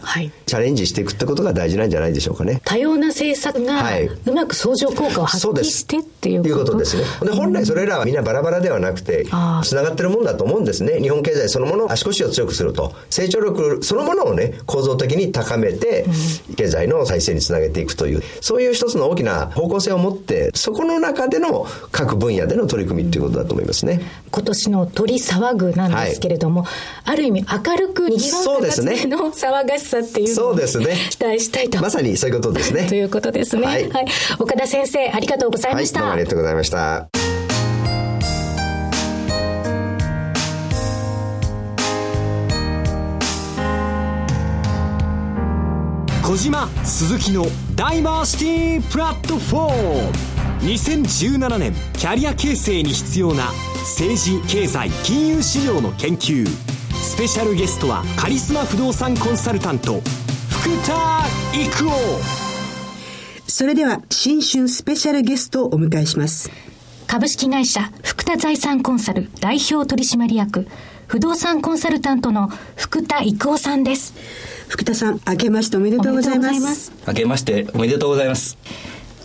[0.46, 2.60] チャレンジしていくってことが大事なんじゃないでしょうかね。
[2.64, 3.82] 多様な政策が、
[4.24, 7.04] うまく相乗効果を発揮してっていうこということですね。
[7.22, 9.26] で、本来それらはみんなバラバラではなくて、
[9.62, 11.00] つながってるもんだと思うんですね。
[11.00, 12.94] 日本経済そのもの、足腰を強くすると。
[13.10, 16.06] 成長力そのものをね、構造的に高めて、
[16.56, 24.00] 経済の再生につなげていくという、そういう一つの大きな方向性を持って、そこの中での各分野での取り組みっていうことだと思いますね。
[24.30, 26.70] 今年の鳥騒ぐなんですけれども、はい、
[27.04, 30.64] ある意味明るく賑わう形での騒がしさっていうのを、ね、
[31.10, 31.80] 期待したいと。
[31.80, 32.86] まさにそういうことですね。
[32.88, 34.06] ということですね、はい、はい。
[34.38, 36.02] 岡田先生、ありがとうございました。
[36.02, 37.08] はい、どうもありがとうございました。
[46.22, 47.44] 小島鈴木の
[47.76, 50.10] ダイバーシティプラットフォーム
[50.62, 56.46] 2017年キャリア形成に必要な政治経済金融市場の研究
[57.04, 60.00] スペシャルゲストはカリスマ不動産コンサルタント
[60.48, 61.22] 福田
[61.54, 61.92] 育夫。
[63.46, 66.50] それでは新春スペシャルゲストをお迎えします。
[67.06, 70.66] 株式会社福田財産コンサル代表取締役
[71.06, 74.14] 不動産コンサルタントの福田育夫さんです。
[74.68, 76.90] 福田さん明けましておめでとうございます。
[77.06, 78.56] 明けましておめでとうございます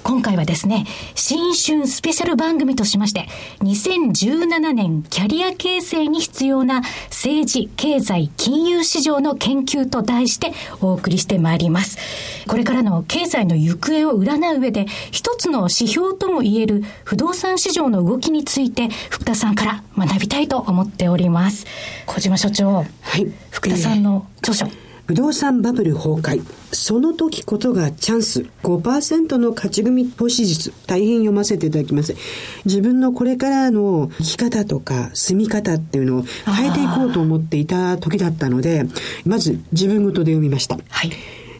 [0.10, 3.28] 今回はですね、新春スペシャル番組としまして、
[3.60, 12.00] 2017年キャリア形成に必要な政治、経済、金融市場の研究と題してお送りしてまいります。
[12.48, 21.68] これからの経済の行方を占う上で、一つの指標とも言える不動産市場の動きについて、福田さんから学びたいと思っております。
[22.08, 22.74] 小島所長。
[22.74, 22.84] は
[23.16, 23.28] い。
[23.52, 24.89] 福田さんの著書。
[25.10, 26.44] 不動産バブル崩壊。
[26.72, 28.46] その時ことがチャンス。
[28.62, 30.72] 5%の勝ち組投資術。
[30.86, 32.16] 大変読ませていただきます。
[32.66, 38.86] 自分のこれからの生き方とか住み方っていうのを変えていこうと思っていた時だったので、
[39.26, 40.78] まず自分ごとで読みました。
[40.90, 41.12] はい。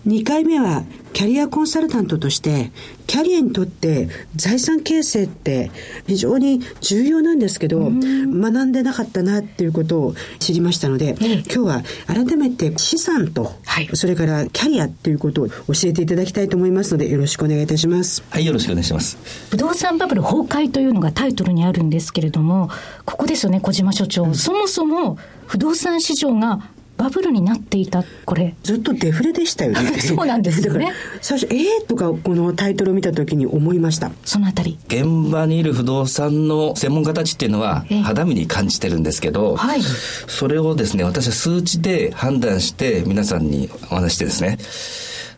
[0.06, 0.84] 2回目は
[1.14, 2.72] キャリアコンサルタントとして
[3.08, 5.72] キャリアにとって財産形成って
[6.08, 18.24] 非常に重要なんですけど学んでなかったなっていうことを知りましたので、今日は改めて資産と、はい、それからキャリアっていうことを教えていただきたいと思いますのでよろしくお願いいたします。
[18.30, 19.18] はいよろしくお願いします。
[19.50, 22.70] 不動産バブル崩壊というのがタイトルにあるんですけれども
[23.06, 25.18] ここですよね小島所長、うん、そもそも
[25.48, 26.60] 不動産市場が
[27.00, 28.56] バブルになっていた、これ。
[28.62, 30.00] ずっとデフレでしたよね。
[30.04, 30.92] そうなんですよね。
[31.22, 34.12] 最初、ええー、とか、このタイトルを見たときに思いました。
[34.26, 34.78] そのあたり。
[34.90, 39.82] 現場にいる不動産の専門家たちっていうのは、肌身に感じてるんですけど、はい、
[40.28, 44.58] それをですね、私は数値で判断して、皆さんにお話してですね、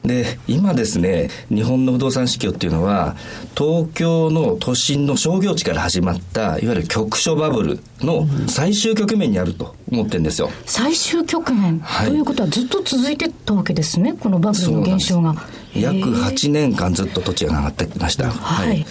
[0.03, 3.15] で、今ですね、日本の不動産市況っていうのは、
[3.55, 10.49] 東京の都心の商業地から始まった、いわゆる局所バブルの最終局面にあると思ってるんですよ。
[10.65, 15.35] 最終局面、はい、ということはずっと続いてたわけですね、このバブルの現象が。
[15.73, 18.29] 約8年間ずっと土地が上がってきました。
[18.29, 18.85] はい、はい。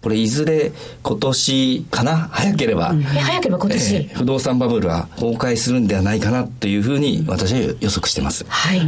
[0.00, 2.28] これいずれ今年かな？
[2.30, 8.46] 早ければ、うん、早ければ今年、えー、不動産バブルは崩壊するんではないかなというふうに私は予測してます。
[8.48, 8.80] はい。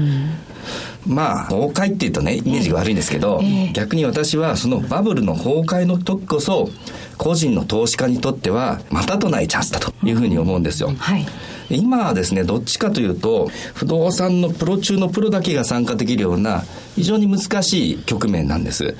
[1.07, 6.68] まあ、崩壊っていうとね、イメージが悪いんですけど、えー、逆に私はそのバブルの崩壊の時こそ、
[7.16, 10.92] 個人の投資家にとっては、またとないチャンスだというふうに思うんですよ。
[10.98, 11.26] はい。
[11.70, 18.94] 今はですね、どっちかというと、不動産のプロ中のプロだけが参加できるような、非常に難しい局面なんです。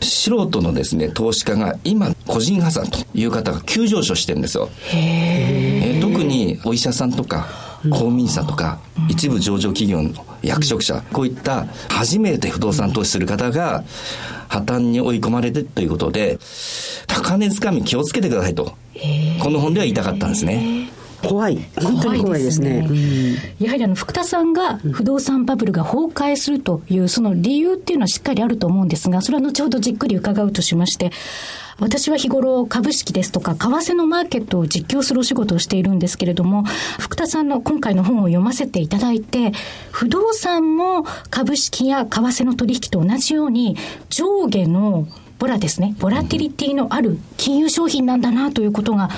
[0.00, 4.68] 素人のですね、投資家が今、個人破産という方が急上昇してるんですよ。
[4.94, 10.10] え特にお医者さんとか、公務員とか、一部上場企業の
[10.42, 13.84] 役職者、こういった初めて不動産投資する方が、
[14.48, 16.38] 破綻に追い込まれてということで、
[17.06, 18.74] 高値掴み気をつけてくださいと、
[19.40, 20.77] この本では言いたかったんですね。
[21.22, 21.58] 怖い。
[21.80, 22.84] 本当に怖いですね。
[22.86, 31.10] すねやはりあの、福田さんが不動産バブルが崩壊するという、その理由っていうのはしっかりあると思うんですが、それは後ほどじっくり伺うとしまして、
[31.80, 36.64] 私は日頃株式ですとか為替のマーケットを実況するお仕事をしているんですけれども、
[36.98, 39.52] 福田さんの今回の本を読ませていただいて、
[39.92, 43.76] 不動産も株式や為替の取引と同じように
[44.08, 45.06] 上下の
[45.38, 49.08] ボラですね、ボラティリティのある金融商品なんだなということが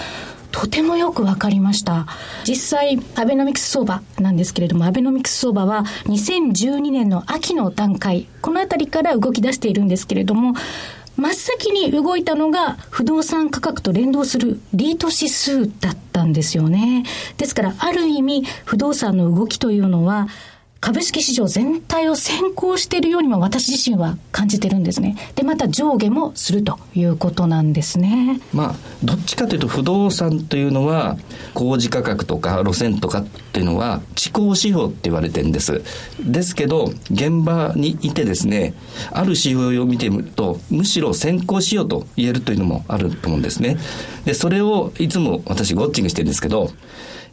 [0.52, 2.06] とてもよくわかりました。
[2.44, 10.54] 実際、アベノミクス相場なんですけれども、アベノミクス相場は2012年の秋の段階、このあたりから動き出しているんですけれども、
[11.16, 17.04] 真っ先に動いたのが不動産価格と連動するリート指数だったんですよね。
[17.36, 20.28] ですから、ある意味、不動産の動きというのは、
[20.80, 25.14] 株式市場全体を先行しているようにも私自身は感じてるんですね。
[25.34, 28.40] で、また上下もするということなんですね。
[28.54, 31.18] まあ、どっちかというと不動産というのは、
[31.52, 35.82] 工事価格とか路線とかっていうのは、地高指標って言われてるんです。
[36.18, 38.72] ですけど、現場にいてですね、
[39.12, 43.76] ある指標を見てみると、むしろ先行しようと言えるというのもあると思うんですね。
[44.24, 46.70] で、それをいつも私ウォッチングしてるんですけど、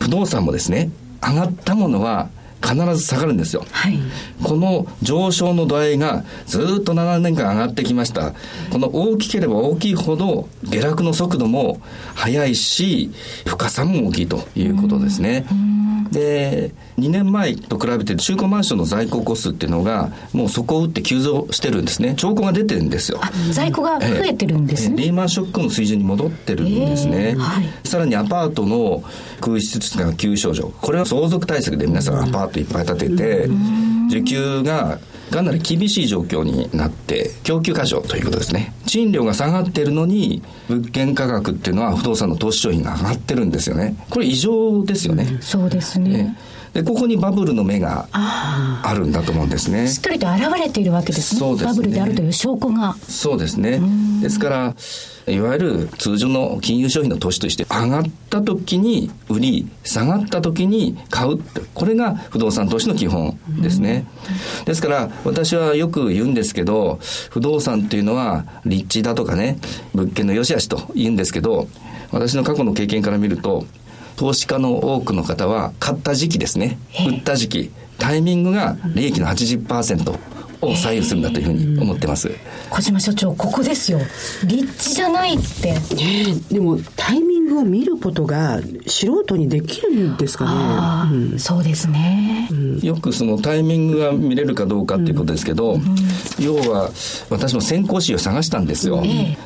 [0.02, 0.90] 不動産もですね、
[1.26, 2.30] 上がったものは
[2.62, 4.00] 必ず下がるんですよ、はい、
[4.44, 8.34] この上昇の度合いがずっと7年間上がってきました。
[8.72, 11.82] この大きければ大きいほど下落の速度も
[12.16, 13.12] 速いし
[13.46, 15.46] 深さも大きいということですね
[16.12, 22.16] で2年前と比べて中古マンションの在庫個数っていうのがもう底を打って急増してるんですね。
[22.16, 23.20] 兆候が出てるんですよ。
[23.52, 29.04] 在庫が増えてるんですね、リーマンショックの水準に戻ってるんですね、はい、さらにアパートの
[29.42, 33.48] 空室率が急症状これは相続対策で皆さんアパートいっぱい建てて
[34.10, 35.00] 需給が
[35.32, 38.74] かなり厳しい状況になって供給過剰ということですね。
[38.86, 43.96] 賃料が下がってるのに物件価格っていうのは不動産の投資商品が上がってるんですよね。
[44.10, 46.38] これ異常ですよね、そうですね
[46.78, 49.88] でここにバブルの目があるんだと思うんですね。
[49.88, 51.40] しっかりと現れているわけですね。
[51.40, 51.70] そうですね。
[51.70, 52.96] バブルであるという証拠が。
[53.10, 53.82] そうですね。
[54.22, 54.76] ですから
[55.26, 61.40] いわゆる通常の金融商品の投資として上がった時に売り下がった時に買う
[61.74, 64.06] これが不動産投資の基本ですね、
[64.66, 67.00] ですから私はよく言うんですけど
[67.32, 69.58] 不動産っていうのは立地だとかね
[69.94, 71.68] 物件の良し悪しと言うんですけど
[72.12, 73.66] 私の過去の経験から見ると
[74.18, 76.78] 投資家の多くの方は買った時期ですね。
[77.08, 77.72] 売った時期。
[78.00, 80.18] タイミングが利益の80%
[80.62, 82.32] を左右するんだというふうに思ってます、
[82.70, 84.00] 小島所長ここですよ。
[84.46, 85.76] 立地じゃないって、
[86.54, 95.84] でもタイミングを見ることが素人にできるんですかね、うん、そうですね、うん、よくそのタイミングが見れるかどうかっていうことですけど、うん、
[96.40, 96.90] 要は
[97.30, 99.04] 私も先行指標を探したんですよ、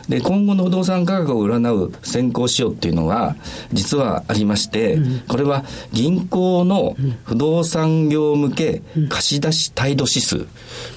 [0.10, 3.36] で今後の不動産価格を占う先行指標っていうのは
[3.74, 10.46] 実はありまして、これは銀行の不動産業向け貸出態度指数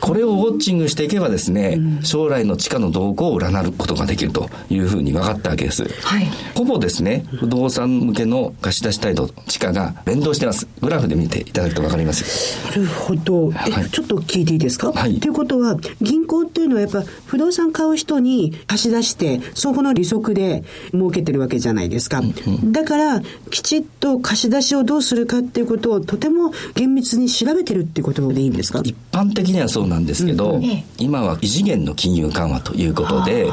[0.05, 10.69] これをウォッチングしていけばですね、将来の地価の動向を占うことができるというふうに分かったわけです、はい、ほぼですね不動産向けの貸出態度地価が連動してます。
[10.83, 12.69] グラフで見ていただくと分かります。
[12.69, 28.81] なるほど、はい、ちょっと聞いていいですか、はい、ということは銀行っていうのはやっぱ不動産買う人に貸し出してそこの利息で儲けてるわけじゃないですか、うんうん、だからきちっと貸し出しをどうするかっていうことをとても厳密に調べてるっていうことでいいんですか？
[28.85, 30.63] 一般的にはそうなんですけど、うん、
[30.99, 33.47] 今は異次元の金融緩和ということで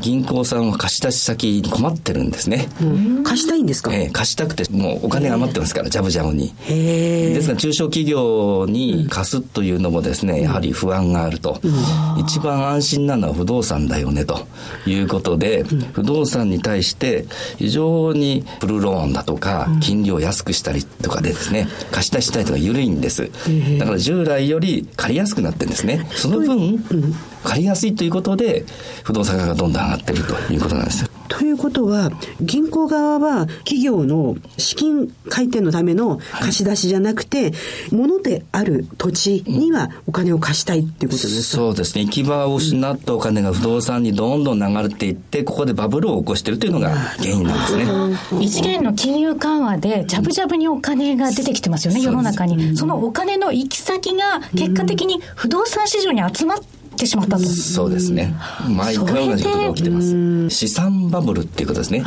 [0.00, 6.54] 銀行さんは貸し出し先に困ってるんですね、うん、貸したいんですか、えー、貸したくてもうお金余ってますからジャブジャブに。
[6.66, 11.60] ですから中小企業に貸すというのもですねやはり不安があると、
[12.18, 14.46] 一番安心なのは不動産だよねと
[14.86, 17.26] いうことで、不動産に対して
[17.58, 23.30] 非常にフルローンだとか金利を安くしたりとかでですね貸し出したいとか緩いんです。
[23.78, 26.06] だから従来より借りやすくなってるんですね。
[26.12, 26.78] その分、
[27.44, 28.64] 借りやすいということで
[29.02, 37.52] 不動産価格がどんどん上がってるということなんですということは、銀行側は企業の資金回転のための貸し出しじゃなくて、
[37.92, 42.04] も、の、である土地にはお金を貸したいっていうことですか、そうですね。
[42.04, 47.86] 行き場を失ったお金が不動産にどんどん流れていって、ここでバブルを起こしているというのが原因なんですね。
[48.40, 52.76] 異次元の金融緩和で、ジャブジャブにお金が出てきてますよね、世の中に。
[52.76, 57.44] そのお金の行き先が結果的に不動産市場に集まってってしまったと。
[57.44, 58.34] そうですね。
[58.68, 60.50] 毎回同じことが起きてます。
[60.50, 62.04] 資産バブルっていうことですね。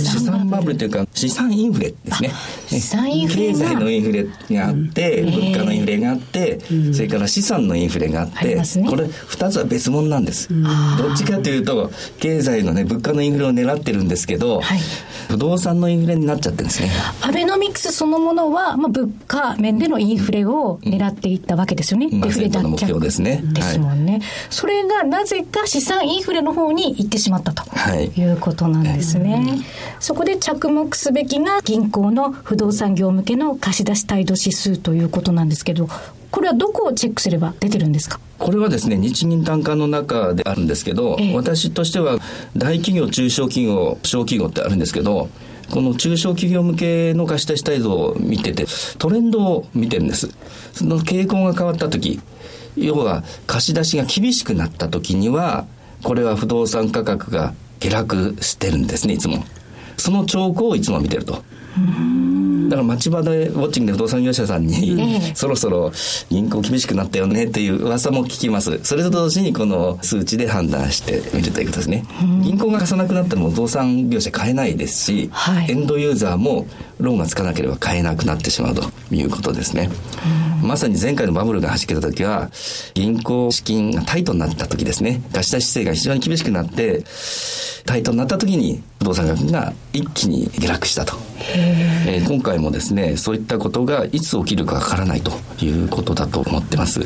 [0.00, 2.30] 資産バブルっていうか、資産インフレですね。
[2.66, 6.60] 資産インフレ経済のインフレがあって、物価のインフレがあって、
[6.92, 10.48] それから資産のインフレがあって、これ二つは別物なんです。
[10.48, 14.62] どっちかというと、経済のね、物価のインフレを狙ってるんですけど、
[15.28, 16.90] 不動産のインフレになっちゃってるんですね。
[17.20, 22.08] アベノミクスそのものは、まあ、物価面でのインフレを狙っていったわけですよね。
[22.10, 23.42] デフレ脱却ですね。
[23.42, 24.21] ですもんね。
[24.50, 29.34] それがなぜか資産インフレの方に行ってしまったということなんですね。
[29.34, 29.64] はい、
[30.00, 35.88] そこで着目すべきが銀行の不動産業向けの貸し出し態度指数ということなんですけど、
[36.30, 38.18] これはどこをチェックすれば出てるんですか？
[38.38, 42.18] これはですね、日銀単価の中であるんですけど、ええ、私としては
[42.56, 45.28] 大企業、中小企業、小企業ってあるんですけど、
[45.70, 48.66] この中小企業向けの貸し出し態度を見てて、
[48.98, 50.28] トレンドを見てるんです。
[50.72, 52.20] その傾向が変わったとき、
[52.76, 55.66] 要は貸し出しが厳しくなった時には
[56.02, 59.44] これは不動産価格が下落してるんですねいつも。
[59.96, 61.42] その兆候をいつも見てると。
[62.68, 65.92] だから町場でウォッチングで不動産業者さんに、そろそろ
[66.28, 68.82] 銀行厳しくなったよねっていう噂も聞きます。
[68.84, 72.04] それと同時にこの数値で判断してみるということですね。
[72.42, 76.66] 銀行が貸さなくなったらも不動産業者買えないですし、はい、エンドユーザーも
[77.02, 79.90] ローンがつかなければ買えなくなってしまうということですね。
[80.62, 82.50] まさに前回のバブルが弾けた時は、
[82.94, 87.04] 銀行資金がタイトになった時ですね、貸し出し姿勢が非常に厳しくなって、
[87.84, 91.14] タイトになった時に不動産価格が一気に下落したと。
[92.06, 97.00] えー、今回もですねそういったことがいつ起きるかわからないということだと思ってます。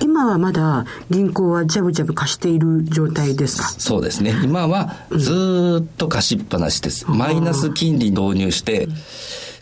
[0.00, 3.68] 今はまだ銀行はジャブジャブ貸している状態ですか？
[3.78, 4.34] そうですね。
[4.42, 8.94] 今はずっと貸しっぱなしです、うん、マイナス金利導入して、うん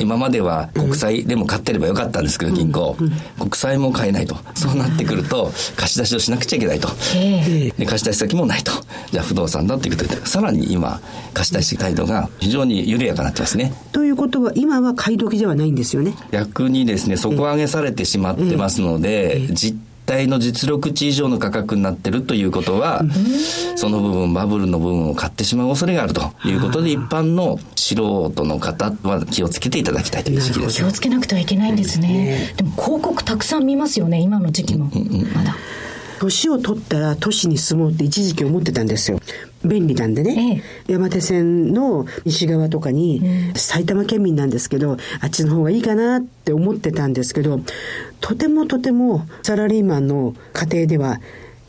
[0.01, 2.97] 今までは国債でも買ってればよかったんですけど、銀行。
[3.39, 4.37] 国債も買えないと。
[4.55, 6.89] そうなってくると、貸し出しをしなくちゃいけないと。
[7.13, 8.73] で貸し出し先もないと。
[9.13, 11.01] じゃあ不動産だっていうことで、さらに今、
[11.35, 13.73] 貸し出し態度が非常に緩やかになってますね。
[13.93, 16.15] ということは、今は買い時ではないんですよね。
[16.33, 19.77] 逆にですね、底上げされてしまってますので、実
[20.11, 23.05] 体の実力値以上の価格になってるということは、
[23.77, 30.77] その部分、バブルの部分を買ってしまう恐れがあるということで、一般の素人の方は気をつけていただきたいという時期です。
[30.79, 32.53] 気をつけなくてはいけないんですね。
[32.57, 34.91] でも広告たくさん見ますよね、今の時期も。
[35.33, 35.57] まだ。
[36.21, 39.21] 年を取ったら都市に住もうって一時期思ってたんですよ。
[39.65, 47.61] 便利なんでね、ええ、山手線の西側とかに、うん、埼玉県民なんですけどあっちの方がいいかなって思ってたんですけど
[48.21, 51.21] とてもとてもサラリーマンの家庭では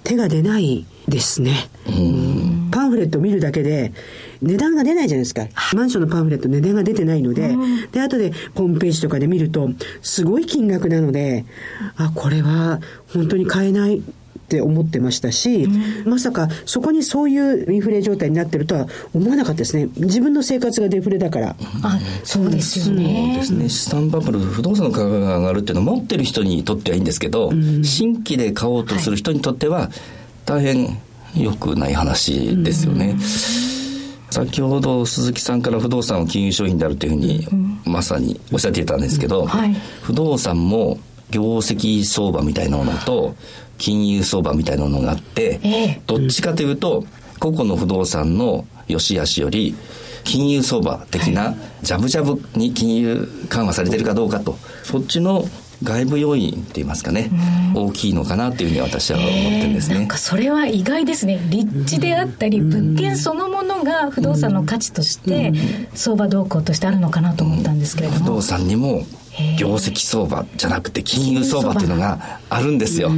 [0.03, 3.93] 手が出ないですね、うん、パンフレットを見るだけで
[4.41, 5.47] 値段が出ないじゃないですか。
[5.73, 9.69] マンションのパンフレット値段が出てないので、うん、で後でホームページとかで見ると
[10.01, 11.45] すごい金額なので
[11.97, 12.79] あこれは
[13.13, 14.01] 本当に買えない
[14.51, 19.87] っって思ってましたし、うん、まさかそこにそういうインフレ状態になってるとは思わなかったですね。
[19.95, 21.55] 自分の生活がデフレだから。
[21.83, 23.31] あ、そうですよね。
[23.35, 23.69] そうですね。
[23.69, 29.89] 資産バブル、不動産の価格が上がるっていうのは持ってる人にとってはいいんですけど、うん、新規で買おうとする人にとっては
[30.45, 30.99] 大変
[31.35, 33.15] 良くない話ですよね。
[34.31, 37.47] 先ほど鈴木さんから不動産は金融商品であるというふうに、
[37.85, 40.99] まさにおっしゃっていたんですけど、はい、不動産も
[41.31, 43.35] 業績相場みたいなものと
[43.81, 47.03] 金融相場みたいなものがあって、えー、どっちかというと
[47.39, 49.75] 個々の不動産の良し悪しより
[50.23, 55.45] 金融相場的なジャブジャブに金融緩和されてるかどうかとそっちの
[55.83, 57.31] 外部要因って言いますかね、
[57.73, 59.95] 大きいのかなというふうに私は思ってるんですね。
[59.95, 61.39] なんかそれは意外ですね。
[61.49, 65.51] 立地であったり、物件そのものが不動産の価値として、
[65.95, 68.19] 相場動向としてあるのかなと思ったんですけれども。
[68.19, 69.07] 不動産にも
[69.57, 73.09] 業績相場じゃなくて金融相場っていうのがあるんですよ。
[73.09, 73.13] こ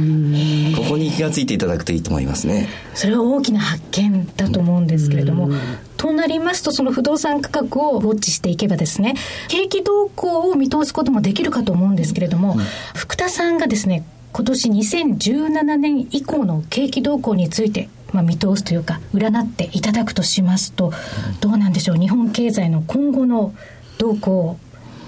[0.90, 2.68] こに気がついていただくといいと思いますね。
[2.94, 5.50] それは大きな発見だと思うんですけれども、
[5.96, 9.14] となりますと、その不動産価格をウォッチしていけばですね、
[9.48, 12.64] 景気動向を見通すこともできるかと思うんですけれども、うん、
[12.94, 20.92] 福田さんがですね、今年2017年以降の景気動向について、まあ、見通すというか、占っていただくとしますと、
[21.40, 23.54] どうなんでしょう、日本経済の今後の
[23.98, 24.58] 動向、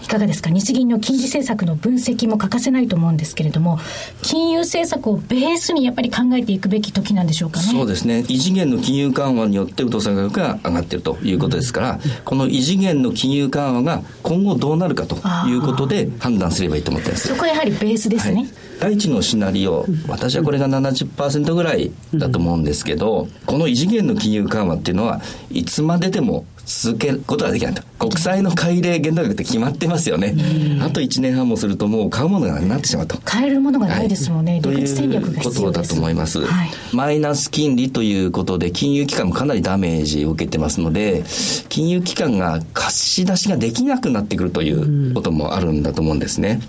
[0.02, 0.50] いかがですか？
[0.50, 3.78] 日銀の金利政策の分析も欠かせないと思うんですけれども
[4.22, 7.66] 金融政策をベースにやっぱり考えていくべき時なんでしょうかね。
[7.66, 8.24] そうですね。
[8.28, 15.16] 異次元の金融緩和によって不動産価格が上がっているということですから、この異次元の金融緩和が今後どうなるかと
[15.48, 17.28] いうことで判断すればいいと思ってます。
[17.28, 18.48] そこはやはりベースですね、はい。
[18.80, 25.20] 第一のシナリオ、私はこれが70%ぐらいだと思うんですけど、この異次元の金融緩和っていうのは
[25.50, 27.82] いつまででも続けることができないと。
[27.98, 30.34] 国債の買い入れ限度額って決まってますよね。
[30.82, 33.18] あと1年半もするともう買うものがなくなってしまうと。
[33.24, 34.54] 買えるものがないですもんね。
[34.54, 41.22] はい、ということだと思います、はい、マイナス金利ということで金融機関もかなりダメージを受けてますので、
[41.68, 46.60] 金融機関が貸し出しができなくなってくるということもあるんだと思うんですね。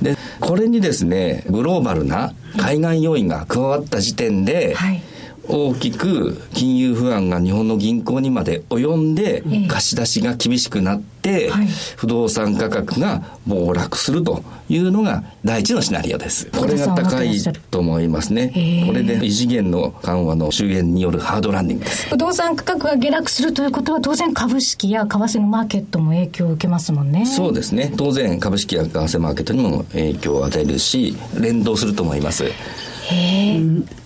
[0.00, 5.02] で、これにですね、グローバルな海外要因が加わった時点で、はい
[5.48, 11.50] 大きく金融不安が日本の銀行にまで及んで貸し出しが厳しくなって、
[11.96, 16.46] 不動産価格が暴落するというのが第一のシナリオです。
[16.50, 17.40] これが高い
[17.70, 18.52] と思いますね。
[18.86, 22.08] これで異次元の緩和の終焉によるハードランディングです。
[22.08, 27.26] 不動産価格が下落するということは当然株式や為替のマーケットも影響を受けますもんね。
[27.26, 27.92] そうですね。
[27.96, 32.44] 当然株式や為替マーケットにも影響を与えるし、連動すると思います。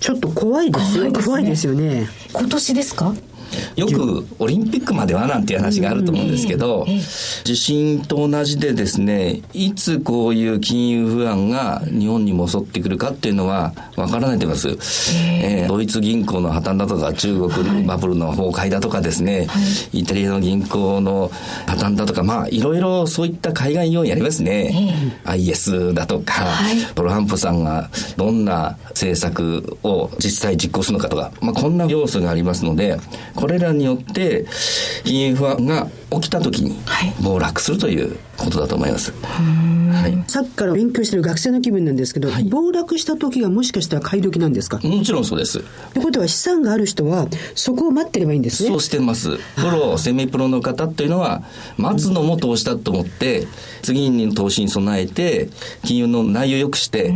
[0.01, 1.13] ちょっと怖いですよ。
[1.13, 2.09] 怖いですよね。
[2.33, 3.13] 今年ですか？
[3.77, 6.87] よくオリンピックまではなんていう話があると思うんですけど、
[7.45, 14.69] 地震と同じでですね、いつこういう金融不安が日本にも襲ってくるかっていうのはわからないと思います。
[15.43, 19.61] えー、ドイツ銀行の破綻だとか、中国バブルの崩壊だとかですね、は
[19.93, 21.31] い、イタリアの銀行の
[21.67, 24.73] 破綻だとか、まあいろいろそういった海外要因ありますね。
[25.25, 32.99] IS だとか、はい、トランプさんがどんな政策を実際実行するのかとか、まあこんな要素がありますので、
[33.43, 34.47] これらによって
[35.03, 36.77] 金融不安が起きた時に
[37.23, 39.13] 暴落するということだと思います。
[39.23, 44.79] はい、さっきから勉強してる学生の気分なんですけど、はい、暴落した時がもしかしたら買い時なんですか？
[44.83, 45.61] もちろんそうです。
[45.93, 48.69] ということは資産がある人はそこを待ってればいいんですね。
[48.71, 49.37] そうしてます。
[49.57, 51.43] プロ、セミプロの方っていうのは
[51.77, 53.47] 待つのも投資だと思って、
[53.83, 55.49] 次に投資に備えて
[55.85, 57.13] 金融の内容を良くして、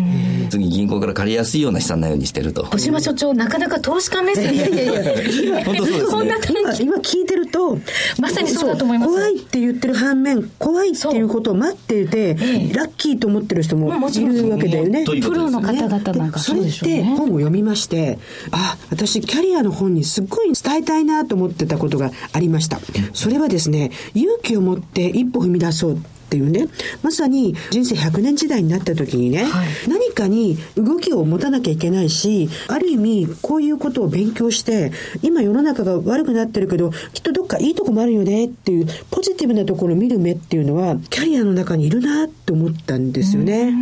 [0.50, 2.64] 次銀行から借りやすいような資産内容にしてると。
[2.66, 7.78] 小島所長、なかなか投資家目線いやいやいや、 本当そうです、ね、今今聞いてると、
[8.20, 9.12] まさにそうだと思います。
[9.12, 12.34] 怖いって言ってる反面、怖いっていうことを待っていて、
[12.74, 15.04] ラッキーと思ってる人もいるわけだよね。
[15.04, 18.18] プロの方々なんかそれって本を読みまして、
[18.50, 22.78] あ、私キャリアの本にすっごい伝えたいなと思ってたことがありました。
[23.12, 26.66] それはですね、勇気を持って一歩踏み出そうっていうね、
[27.02, 43.72] まさに人生100年時代になった時にね、はい、何かに動きを持たなきゃいけないし、ある意味こういうことを勉強して、今世の中が悪くなってるけど、きっとどっかいいとこもあるよねっていうポジティブなところを見る目っていうのは、キャリアの中にいるなって思ったんですよね。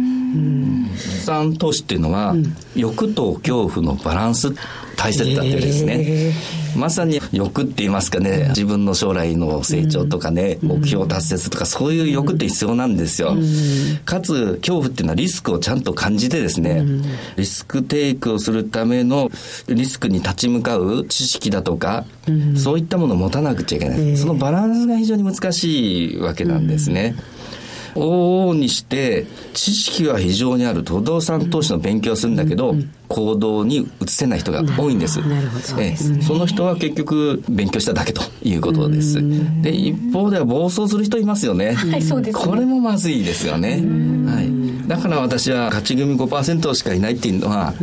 [0.96, 4.52] 資産投資っていうのは、うん、欲と恐怖のバランス
[4.96, 17.02] 大切だってですね、えー、まさに欲って言いますかね自分の将来の成長とかね、うん、目標達成とかそういう欲って必要なんですよ、うん、かつ恐怖っていうのはリスクをちゃんと感じてですね、うん、
[17.36, 19.30] リスクテイクをするための
[19.68, 22.04] リスクに立ち向かう知識だとか、
[22.56, 27.14] そういったものを持たなくちゃいけない、えー、そのバランスが非常に難しいわけなんですね、
[27.94, 32.74] 往々にして知識は非常にある不動産投資の勉強はするんだけど、
[33.08, 35.20] 行動に移せない人が多いんです。
[35.20, 39.20] なるほど、ね、その人は結局勉強しただけということです。
[39.62, 41.74] で一方では暴走する人いますよね。
[41.74, 43.82] はい、そうです、ね、これもまずいですよね。
[44.26, 44.88] はい。
[44.88, 47.74] だから私は勝ち組5%しかいないっていうのは、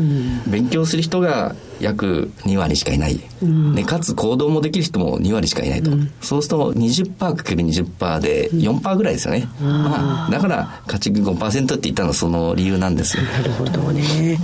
[0.47, 14.37] 勉強する人が約2割しかいない、うん、でかつ行動もできる人も2割しかいないと、うん、そうすると 20%×20% で4%ぐらいですよね、うん、まあ、だから勝ち組5%って言ったのはその理由なんですなるほどね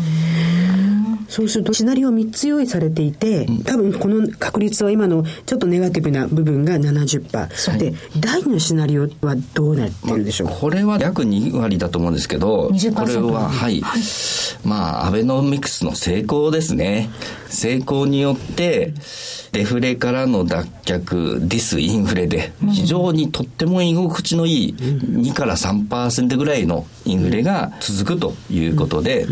[1.28, 7.78] そうするとシナリオ3つ用意されていて、多分この確率は今のちょっとネガティブな部分が70%。
[7.78, 14.02] で、第2のシナリオはどうなってるでしょう、まあ、これは約2割だと思うんですけど、これは、はい、はい、
[14.64, 17.10] まあ、アベノミクスの成功ですね。
[17.50, 18.94] 成功によって、
[19.52, 29.26] デフレからの脱却、ディスインフレで、非常にとっても居心地のいい2から3%ぐらいのインフレが続くということで、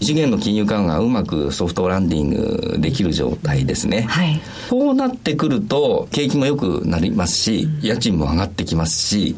[0.00, 4.02] 異次元の金融緩和がうまくソフトランディングできる状態ですね。
[4.02, 9.36] はい、こうなってくると、景気も良くなりますし、家賃も上がってきますし、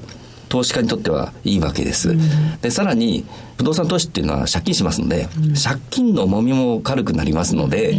[0.49, 2.17] 投資家にとってはいいわけです。
[2.61, 3.25] で、さらに、
[3.57, 5.29] 不動産投資っていうのは借金しますので、
[5.63, 7.95] 借金の重みも軽くなりますので、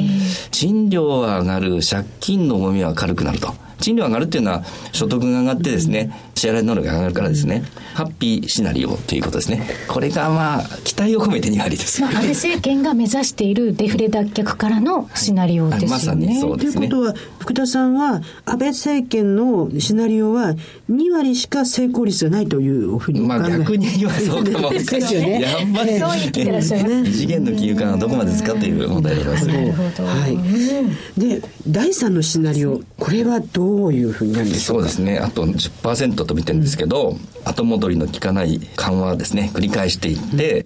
[0.51, 3.53] 賃料は上がる、借金の重みは軽くなると。
[3.79, 6.11] 賃料上がるっていうのは所得が上がってですね、
[6.41, 7.63] 支払い能力が上がるからですね、
[7.93, 9.63] ハッピーシナリオということですね。
[9.87, 12.01] これがまあ、期待を込めて2割です。
[12.01, 15.93] まあ、安倍政権が目指しているデフレ脱却からのシナリオですよね。
[15.93, 16.87] まさにそうですね。
[16.89, 20.55] ということは、福田さんは、安倍政権のシナリオは
[20.89, 25.41] 2割しか成功率がないというふうにまあ逆に言わそうかもですよね。
[25.41, 27.09] やっぱり、そてらっしゃいます。
[27.09, 29.53] 異次元の金融緩和はどこまで使っている問題でありますね。
[29.53, 30.05] なるほど。
[30.05, 31.19] はい。
[31.19, 34.89] で、第3のシナリオ、これはどういうふうになるんでしょうか？
[34.89, 35.19] そうですね。
[35.19, 40.65] あと10%と見てるんですけど、後戻りの効かない緩和ですね、繰り返していって、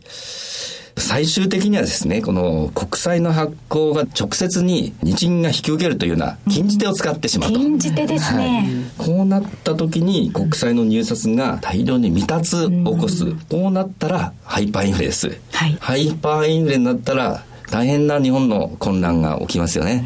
[0.98, 7.60] 最終的にはですね、この国債の発行が直接に日銀が引き受けるというような禁じ手を使ってしまうと。
[7.60, 9.06] 禁じ手ですね、はい。
[9.06, 13.26] こうなった時に国債の入札が大量に未達を起こす。
[13.50, 15.38] こうなったらハイパーインフレです。
[15.52, 17.44] はい、ハイパーインフレになったら
[17.76, 20.06] 大変な日本の混乱が起きますよね。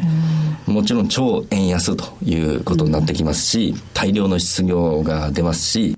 [0.66, 5.96] もちろん超円安ということになってきますし、大量の失業が出ますし、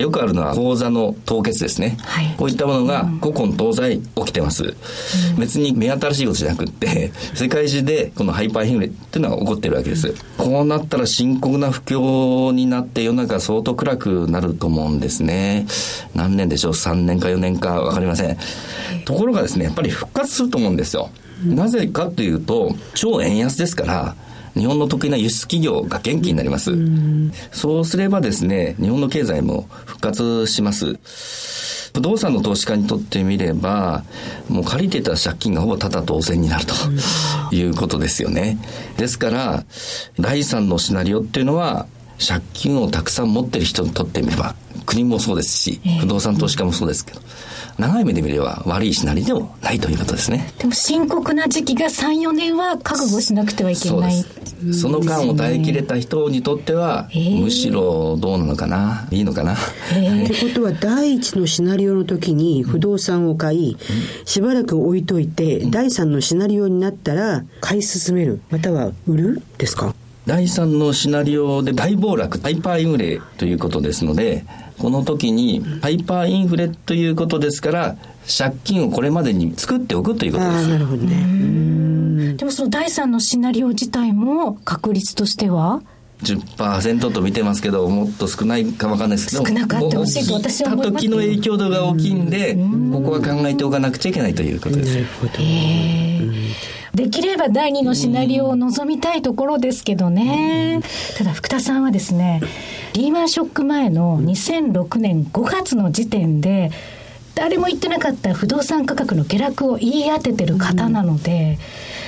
[0.00, 1.98] よくあるのは口座の凍結ですね。
[2.00, 4.64] はい、こういったものが古今東西起きてます。
[4.64, 10.14] うん、別に目新しいことじゃなくって、 世界中でこのハイパーインフレっていうのが起こってるわけです。
[10.38, 15.66] こうなったら深刻な不況になって世の中相当暗くなると思うんですね。
[16.14, 17.82] 何年でしょう ?3 年か4年か？
[17.82, 18.38] わかりません。
[19.04, 21.10] ところがですね、やっぱり復活すると思うんですよ。
[21.44, 24.14] なぜかというと、超円安ですから、
[24.54, 26.72] 日本の得意な輸出企業が元気になります。
[27.52, 30.98] そうすればですね、日本の経済も復活します。
[31.94, 34.04] 不動産の投資家にとってみれば、
[34.48, 36.74] もう借りてた借金がほぼただ当然になると
[37.54, 38.58] いうことですよね。
[38.96, 39.64] ですから、
[40.18, 41.86] 第三のシナリオっていうのは、
[42.24, 44.54] 借金をたくさん持ってる人にとってみれば、
[44.86, 47.20] 国もそうですし、不動産投資家もそうですけど、
[47.80, 50.52] 長い目で見れば悪いシナリでもないということですね。
[50.58, 54.24] でも深刻な時期が3、4年は覚悟しなくてはいけない。
[54.74, 57.08] その間を耐えきれた人にとっては、
[57.40, 59.54] むしろどうなのかな、いいのかな？
[59.54, 63.78] ってことは、第一のシナリオの時に不動産を買い、
[64.26, 69.42] しばらく置いといて、第三のシナリオになったら買い進める、または売る？
[69.56, 69.94] ですか？
[70.26, 74.44] 第三のシナリオで大暴落、ハイパーインフレということですので、
[74.78, 77.96] この時にハイパーインフレということですから、
[78.38, 80.68] 借金をこれまでに作っておくということです。
[80.68, 82.34] なるほどね。
[82.34, 85.82] でもその第三のシナリオ自体も確率としては
[86.22, 92.56] ？10%と見てますけどもっと少ないかもわかんないですけど少なかったほしいと私は思います、時の影響度が大きいんで
[92.92, 94.94] ここは考えておかなくちゃいけないということです。
[94.94, 95.32] なるほど。
[96.94, 100.80] できれば第二のシナリオを望みたいところですけどね。
[101.16, 102.40] ただ福田さんはですね、
[102.94, 106.70] リーマンショック前の2006年5月の時点で、
[107.34, 111.58] 誰も言ってなかった不動産価格の下落を言い当ててる方なので、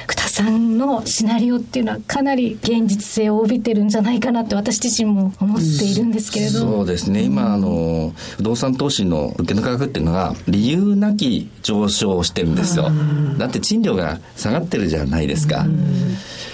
[0.03, 7.23] 福田さんのシナリオっていうのはかなり現実性を帯びてるんじゃないかなって私自身も思っているんですけれど、そうですね。
[7.23, 12.91] 今あの不動産投資の受けの価格っていうのが理由なき上昇をしてるんですよ。
[13.39, 15.67] だって賃料が下がってるじゃないですか。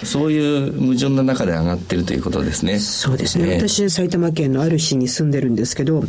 [0.03, 2.79] そういう矛盾の中で上がってるということですね。
[2.79, 3.55] そうですね。
[3.55, 6.03] えー、私、埼玉県のある市に住んでるんですけど、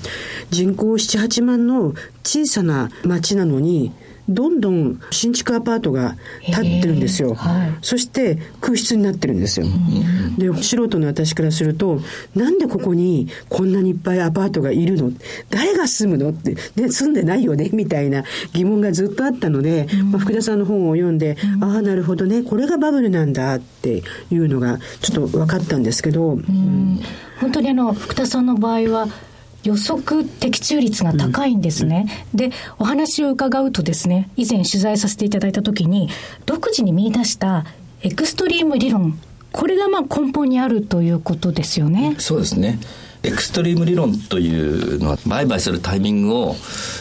[0.51, 3.93] 人口7、8万の小さな町なのに、
[4.31, 6.17] どんどん新築アパートが
[6.47, 7.35] 建ってるんですよ。
[7.35, 9.67] はい、そして空室になってるんですよ。
[10.39, 12.01] で、素人の私からすると、
[12.35, 15.13] なんでここにこんなにいっぱいアパートがいるの？
[15.51, 16.31] 誰が住むの？
[16.31, 17.71] って、ね、住んでないよね？
[17.73, 26.39] みたいな疑問がずっとあったので、まあ、福田さんの本を読んで、ああ、なるほどね、これがバブルなんだっていうのがちょっと分かったんですけど。
[27.41, 29.09] 本当にあの、福田さんの場合は、
[29.65, 36.09] 予測的中率が高いんですね、うん、でお話を伺うとですね以前取材させていただいた時に
[36.47, 37.67] 独自に見出した
[38.03, 39.19] エクストリーム理論
[39.53, 42.15] これがまあ根本にあるということですよね。
[42.19, 42.79] そうですね。
[43.23, 46.57] エクストリーム理論というのは売買するタイミングを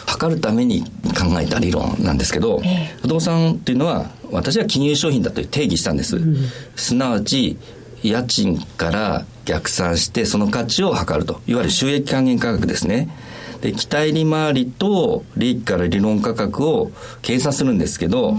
[0.06, 6.38] 測るために考えた理論なんですけど、え不動産っていうのは私は金融商品だと定義したんです、うん、
[6.76, 7.58] すなわち
[8.04, 11.42] 家賃から逆算してその価値を測ると。
[11.48, 13.10] いわゆる収益還元価格ですね。
[13.62, 16.92] で期待利回りと利益から理論価格を
[17.22, 18.38] 計算するんですけど、うん、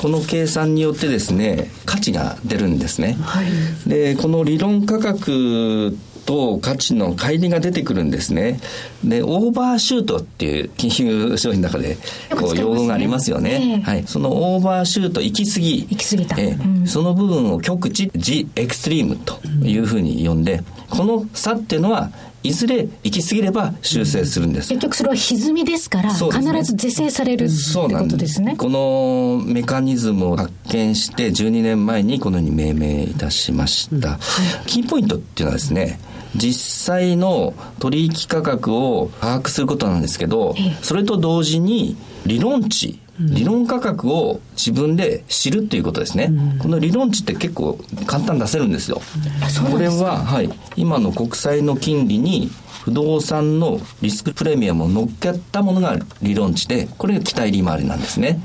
[0.00, 3.46] この計算によってですね価値が出るんですね、はい、
[3.88, 8.60] でこの理論価格と価値の乖離が出てくるんですね。
[9.04, 11.96] で、オーバーシュートっていう金融商品の中で
[12.30, 13.82] こう用語がありますよね。
[13.84, 14.04] はい。
[14.06, 15.86] そのオーバーシュート行き過ぎ。
[15.90, 16.36] 行き過ぎた。
[16.38, 22.10] えー、その部分を極地、ジ・エクストリームというふうに呼んで、この差っていうのは
[22.44, 24.68] いずれ行き過ぎれば修正するんです。
[24.68, 28.56] 結局それは歪みですから、ね、必ず是正されるってことですね。
[28.56, 34.10] このメカニズムを発見して12年前にこのように命名いたしました。
[34.10, 34.18] は
[34.64, 36.00] い、キーポイントっていうのはですね、
[36.34, 49.00] 実際の取引価格を把握することなんですけど、それと同時に理論値、理論価格を自分で知るっていうことですね、うん、この理論値って結構簡単に出せるんですよ、
[49.64, 52.50] うん、これは、はい、今の国債の金利に
[52.84, 58.40] 不動産のリスクプレミアムを乗っけたものが理論値でこれが期待利回りなんですね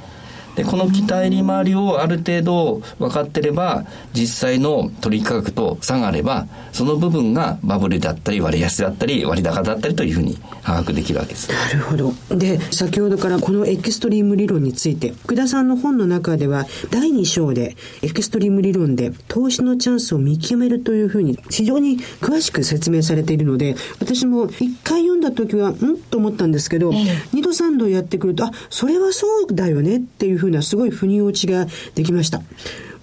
[0.58, 11.52] でこの期待利回りをある程度分かってれば実際の取引価格と差があればその部分がバブルだったり割安だったり割高だったりというふうに把握できるわけです。
[11.52, 12.14] なるほど。
[12.36, 25.98] で先ほどからこのエクストリーム理論について福田さんの本の中では第2章でエクストリーム理論で投資のチャンスを見極めるというふうに非常に詳しく説明されているので私も一回読んだ時はん？
[26.10, 26.92] と思ったんですけど、
[27.34, 32.42] 二度三度やってくるとあそれはそうだよねっていうふうふうなすごい腑に落ちができました。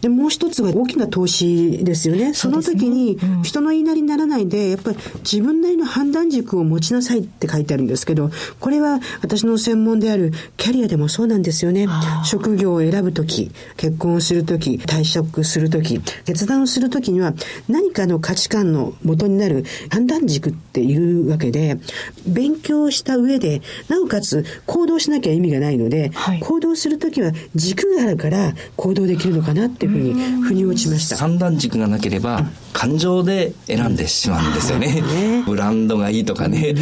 [0.04, 2.34] で、もう一つは大きな投資ですよね。
[2.34, 8.30] その時に人の言いなりにならないで、やっぱり自分なりの判断軸を持ちなさいって書いてあるんですけど、
[8.60, 11.88] これは私の専門であるキャリアでもそうなんですよね。
[12.26, 17.32] 職業を選ぶ時、結婚をする時、退職する時、決断をする時には
[17.70, 21.78] 何かの価値観の元になる判断軸っているわけで、
[22.26, 35.02] 勉強した上で、なおかつ行動しなきゃ意味がないので、はい、行動する時は軸があるから行動できるのかなっていうふうに腑に落ちました三段軸がなければ感情で選んでしまうんですよね、
[35.46, 36.74] ブランドがいいとかね、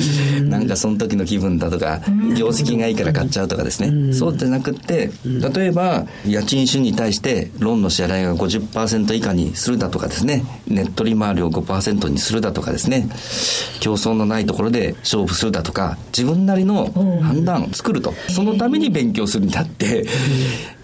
[0.43, 2.01] なんかその時の気分だとか、
[2.35, 13.09] 業績がいいから買っちゃうとかですね、そうじゃなくって例えば家賃収入に対してローンの支払いが50%以下にするだとかですねネット利回りを5%にするだとかですね
[13.81, 16.93] 競争のないところで勝負するだとか自分なりの
[17.23, 20.07] 判断を作るとそのために勉強するんだって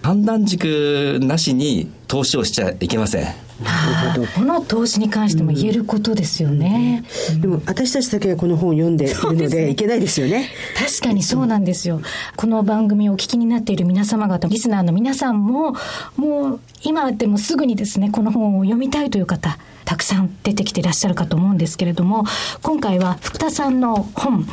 [0.01, 3.49] 判断軸なしに投資をしちゃいけません。
[3.63, 4.27] なるほど。
[4.27, 7.03] この投資に関しても言えることですよね。
[7.33, 10.49] うん、でも私たちだけがこの本を読んでいるのでで、いけないですよね。
[10.77, 12.01] 確かにそうなんですよ。
[12.37, 15.75] この番組をお聞きになっている皆様方、リスナーの皆さんも、
[16.15, 22.23] もう今でもすぐにですね、この本を読みたいという方、たくさん出てきていらっしゃるかと思うんですけれども、
[22.61, 24.47] 今回は福田さんの本、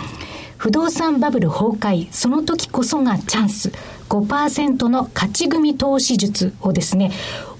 [0.57, 3.71] 不動産バブル崩壊、その時こそがチャンス。
[4.09, 7.11] 5%の勝ち組投資術をですね、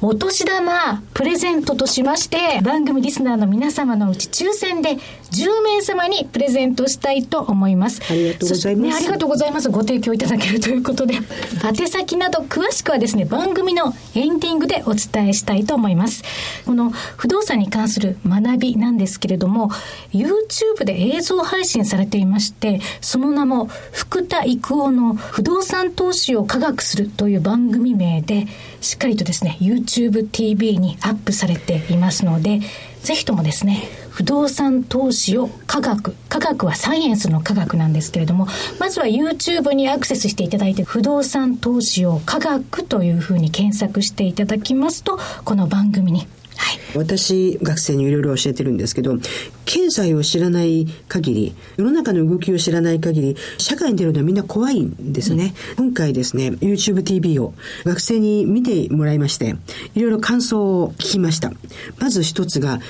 [0.03, 4.97] お年玉プレゼントとしまして、番組リスナーの皆様のうち抽選で
[5.33, 8.03] 10名様にプレゼントしたいと思います。
[8.11, 8.89] ありがとうございます。
[8.89, 9.71] ね、ありがとうございます。
[9.71, 11.15] ご提供いただけるということで、
[11.65, 16.23] 宛先など詳しくはですね、番組のエンディングでお伝えしたいと思います。
[16.67, 19.71] この不動産に関する学びなんですけれども、
[20.13, 28.47] YouTube で映像配信されていまして、その名も福田育夫の不動産投資を科学するという番組名で、
[28.83, 32.61] しっかりとですね、YouTube TV にアップされていますので、
[33.03, 38.49] ぜひともですね、不動産投資を科学、科学はサイエンスの科学なんですけれども、
[38.81, 46.27] まずは YouTube にアクセスしていただいて、不動産投資を科学というふうに検索していただきますと、この番組に
[46.57, 49.19] はい、私、学生にいろいろ教えてるんですけど、
[49.67, 55.55] 経済を知らない限り、世の中の動きを知らない限り、社会に出るのはみんな怖いんですね。
[55.77, 57.53] うん、今回ですね、YouTube TV を
[57.85, 59.57] 学生に見てもらいまして、
[59.95, 61.53] いろいろ感想を聞きました。
[61.99, 62.81] まず一つが、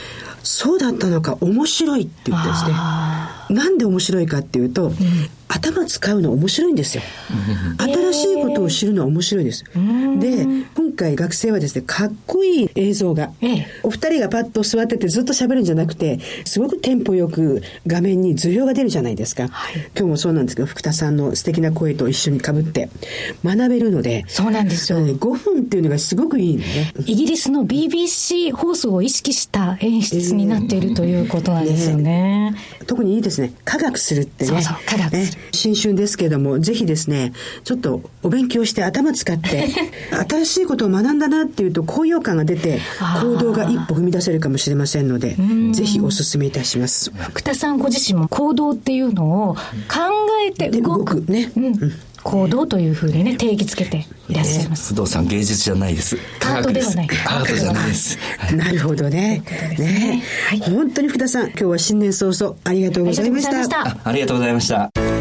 [0.42, 2.70] そうだったのか面白いって言ってですね。
[2.70, 4.94] なんで面白いかっていうと、うん、
[5.48, 7.02] 頭使うの面白いんですよ。
[7.78, 9.64] 新しいことを知るのは面白いです。
[10.18, 13.30] で、今回学生はですね、かっこいい映像が、
[13.82, 19.48] お二人がパッと座っててずっと喋るんじゃなくて、すごくテンポよく画面に図表が出るじゃないですか。
[19.48, 22.88] はい、今日もそうなんですけど、福田さんの素敵な声と一緒にかぶって
[23.44, 24.98] 学べるので、そうなんですよ。
[24.98, 26.92] 5分っていうのがすごくいいね。
[27.04, 32.50] イギリスの BBC 放送を意識した演出になっているということなんですよね。
[32.50, 32.54] ね
[32.86, 33.52] 特にいいですね。
[33.64, 34.50] 科学するってね。
[34.50, 35.42] そうそう、科学する。
[35.52, 37.32] 新春ですけども、ぜひですね、
[37.64, 39.68] ちょっとお勉強して頭使って、
[40.28, 42.80] 新しいことを学んだなっていうと高揚感が出て、
[43.22, 45.36] 行動が一歩踏み出せるかもしれませんので、
[45.72, 47.10] ぜひお勧めいたします。
[47.10, 49.60] 福田さんご自身も行動っていうのを考
[50.46, 51.24] えて動く。
[51.28, 51.50] ね。
[51.56, 51.92] うん、
[52.22, 56.16] 行動というふうにね定義つけていらっしゃいます、不動産芸術じゃないです。
[56.42, 57.08] アートではない。
[57.26, 58.18] アートじゃないです。
[58.54, 59.42] なるほどね。
[59.78, 60.22] ね。
[60.62, 63.98] 本当に福田さん今日は新年早々ありがとうございました。
[64.04, 65.15] ありがとうございました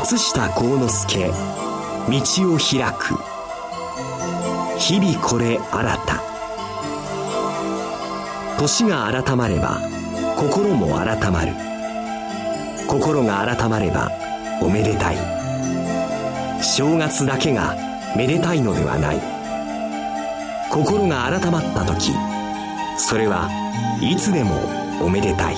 [0.00, 1.18] 松下幸之助
[2.08, 3.18] 道を開く。
[4.78, 6.22] 日々これ新た。
[8.60, 9.80] 年が改まれば
[10.36, 11.52] 心も改まる。
[12.86, 14.12] 心が改まれば
[14.62, 15.16] おめでたい。
[16.62, 17.74] 正月だけが
[18.16, 19.20] めでたいのではない。
[20.70, 22.12] 心が改まった時
[22.98, 23.48] それは
[24.00, 24.60] いつでも
[25.04, 25.56] おめでたい。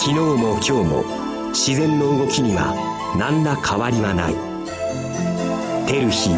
[0.00, 1.23] 昨日も今日も
[1.54, 2.74] 自然の動きには
[3.16, 4.34] 何ら変わりはない。
[5.86, 6.30] 照る日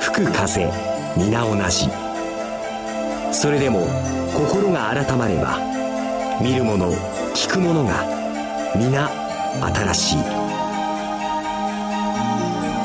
[0.00, 0.68] 吹く風
[1.16, 1.88] 皆同じ。
[3.32, 3.86] それでも
[4.34, 5.58] 心が改まれば
[6.42, 6.90] 見るもの
[7.34, 8.04] 聞くものが
[8.74, 9.08] 皆
[9.62, 10.18] 新しい。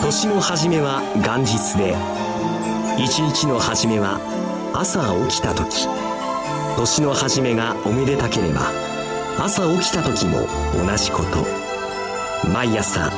[0.03, 1.95] 年の初めは元日で
[3.03, 4.19] 一日の初めは
[4.75, 5.87] 朝起きた時。
[6.77, 8.71] 年の初めがおめでたければ
[9.39, 11.58] 朝起きた時も同じこと。
[12.53, 13.11] 毎朝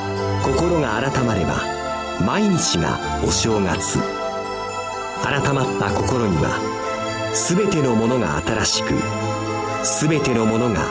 [0.43, 1.55] 心が改まれば
[2.25, 3.99] 毎日がお正月。
[5.23, 6.59] 改まった心には
[7.33, 8.93] 全てのものが新しく
[9.83, 10.81] 全てのものが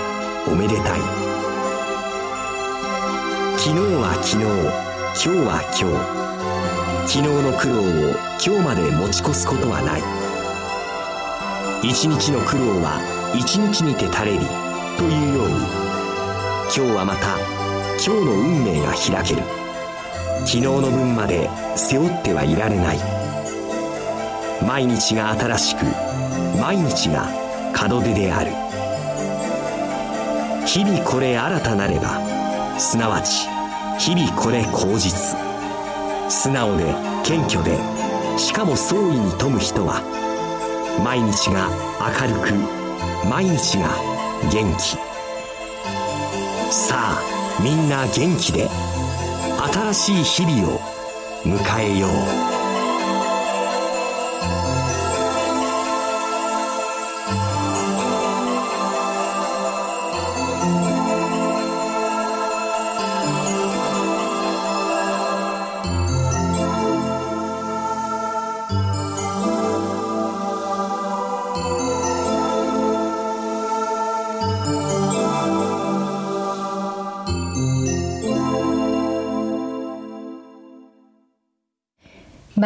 [0.46, 1.00] おめでたい。
[3.58, 4.44] 昨日は昨日
[5.22, 6.20] 今日は今日。
[7.06, 8.14] 昨日の苦労を
[8.44, 10.02] 今日まで持ち越すことはない。
[11.82, 13.00] 一日の苦労は
[13.34, 14.38] 一日にて垂れり
[14.96, 15.54] というように
[16.74, 17.59] 今日はまた
[18.02, 19.42] 今日の運命が開ける。
[20.46, 22.98] 昨日の分まで背負ってはいられない。
[24.66, 25.84] 毎日が新しく
[26.58, 27.28] 毎日が
[27.78, 28.52] 門出である。
[30.66, 33.46] 日々これ新たなればすなわち
[33.98, 35.36] 日々これ口実。
[36.30, 37.76] 素直で謙虚で
[38.38, 40.00] しかも総意に富む人は
[41.04, 41.68] 毎日が
[42.00, 43.90] 明るく毎日が
[44.50, 44.96] 元気。
[46.72, 48.68] さあみんな元気で
[49.92, 50.78] 新しい日々を
[51.44, 52.59] 迎えよう。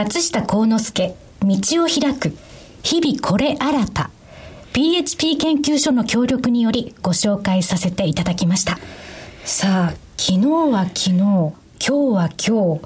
[0.04, 2.36] 松下幸之助、道を開く、
[2.82, 4.10] 日々これ新た。
[4.74, 8.78] PHP 研究所の協力によりご紹介させていただきました。
[9.46, 12.80] さあ、昨日は昨日、今日は今日、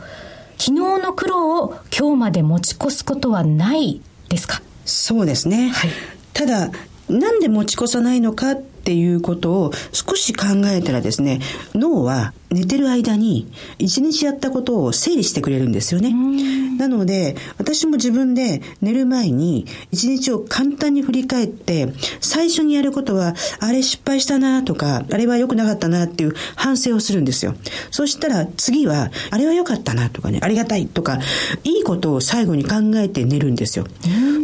[0.59, 0.71] 昨日
[1.03, 4.62] の苦労を今日まで持ち越すことはないですか？
[4.85, 5.71] そうですね。
[5.71, 5.91] はい。
[6.35, 6.71] ただ、
[7.09, 11.41] なんで持ち越さないのかっていうことを少し考えたらですね、
[11.75, 13.46] 脳は寝てる間に
[13.78, 16.14] 一日やったことを整理してくれるんですよね。
[16.78, 27.55] なので、私も自分で寝る前に一日を簡単に振り返って、最初にやることは、あれ失敗したなとか、あれは良くなかったなっていう反省をするんですよ。
[27.90, 31.18] そしたら次は、あれは良かったなとかね、ありがたいとか、
[31.64, 33.86] いいことを最後に考えて寝るんですよ。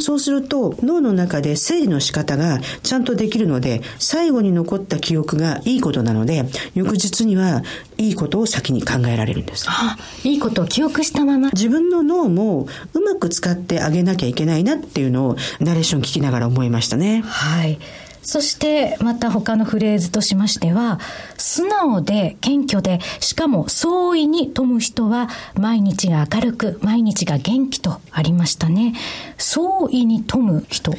[0.01, 6.45] そうすると、脳の中で整理の仕方がちゃんとできるので、最後に残った記憶がいいことなので、
[6.75, 7.63] 翌日には
[7.99, 9.67] いいことを先に考えられるんです。
[9.69, 11.51] あいいことを記憶したまま。
[11.53, 17.23] 自分の脳もうまく使ってあげなきゃいけないなっていうのをナレーション聞きながら思いましたね。
[17.27, 17.79] はい。
[18.25, 20.99] そしてまた他のフレーズとしましては、
[21.37, 28.95] 素直で謙虚で、しかも総意に富む人は毎日が明るく、毎日が元気とありましたね。
[29.37, 30.93] 総意に富む人。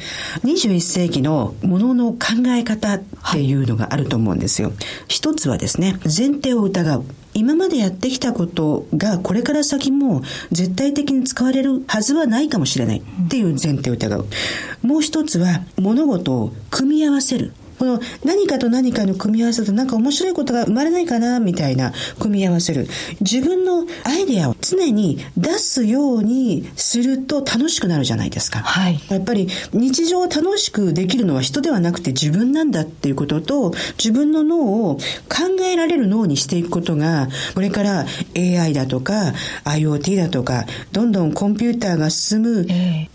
[0.44, 2.18] 21世紀のものの考
[2.48, 3.02] え方っ
[3.32, 4.72] ていうのがあると思うんですよ。
[5.08, 7.04] 一つはですね、前提を疑う。
[7.36, 10.22] 今までやってきたことがこれから先も
[10.52, 14.26] 絶対的に使われるはずはないかもしれないっていう前提を疑う。
[14.82, 17.52] もう一つは物事を組み合わせる。
[17.78, 22.88] この何かと何かの組み合わせとなんか面白いことが生まれないかなみたいな組み合わせる。
[23.20, 28.60] 自分のアイデアを常に出すようにすると楽しくなるじゃないですか。
[28.60, 29.00] はい。
[29.08, 34.96] やっぱり日常楽しくできるのは人ではなくて自分なんだっていうことと自分の脳を
[35.28, 38.06] 考えられる脳にしていくことがこれから
[38.36, 39.32] AI だとか
[39.64, 42.66] IoT だとかどんどんコンピューターが進む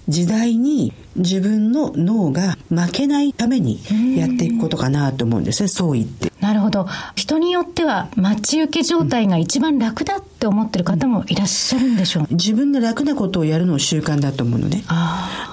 [0.07, 3.79] 時代に自分の脳が負けないために
[4.17, 6.31] やっていくことかなと思うんですね、そう言って。
[6.39, 6.87] なるほど。
[7.15, 14.83] 人によっては待ち受け状態が一番楽だって思ってる方もいらっしゃるんでしょう、自分が楽なことをやるのを習慣だと思うのね。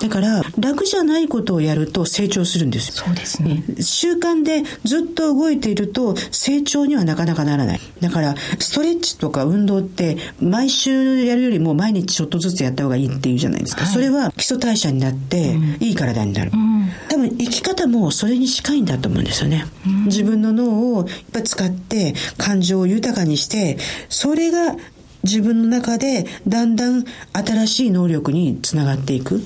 [0.01, 3.63] だから、楽じゃないことをやると成長するんですそうですね。
[3.81, 7.81] 習慣でずっと動いていると成長にはなかなかならない。
[8.01, 13.85] だから、ストレッチとか運動って毎週やるよりも毎日ちょっとずつやった方がいいっていうじゃないですか。
[13.85, 16.51] はい、それは基礎代謝になって、いい体になる。
[16.55, 19.67] うん、多分生き方もそれに近いんだと思うんですよね。
[19.87, 23.77] うん、自分の脳をいっぱい使って感情を豊かにして、
[24.09, 24.77] それが
[25.25, 29.43] 自分の中でだんだん新しい能力につながっていく。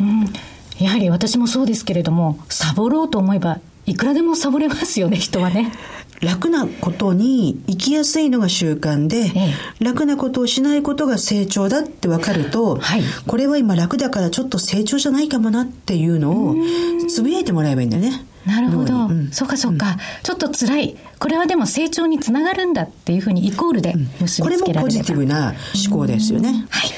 [0.00, 0.32] うん、
[0.78, 5.72] やはり私もそうですけれども、サボろうと思えばいくらでもサボれますよね、人はね。
[6.20, 9.32] 楽なことに生きやすいのが習慣で、え
[9.80, 16.56] え、楽なことをしないことが成長だって分かると、はい、これは今楽だからちょっと成長じゃないかもなっていうのを
[17.08, 18.24] つぶやいてもらえばいいんだよね。
[18.46, 18.94] なるほど。
[19.06, 20.96] うん、そうかそうか、うん、ちょっと辛い。
[21.18, 25.54] これはでも成長につながるんだっていうふうにイコールで結びつけられれば、うん、これもポジティブな
[25.88, 26.66] 思考ですよね。
[26.70, 26.90] はい。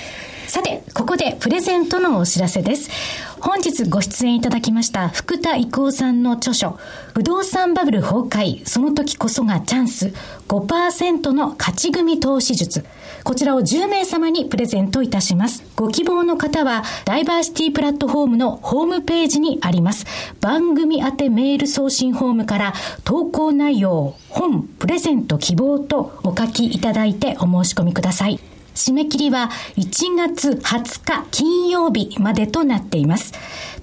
[0.49, 2.91] さて、ここでプレゼントのお知らせです。
[3.39, 6.79] 本日ご出演いただきました福田郁夫さんの著書、
[7.13, 10.15] 不動産バブル崩壊、その時こそがチャンス、
[10.49, 12.87] 5%の勝ち組投資術。
[13.25, 15.65] こちらを10名様にプレゼントいたします。
[15.77, 20.07] ご希望の方は、ダイバーシティプラットフォームのホームページにあります。
[20.41, 22.73] 番組宛てメール送信フォームから
[23.05, 28.58] 投稿内容、本、プレゼント希望とお書きいただいてお申し込みください。
[28.79, 33.33] 締め切りは1月20日金曜日までとなっています。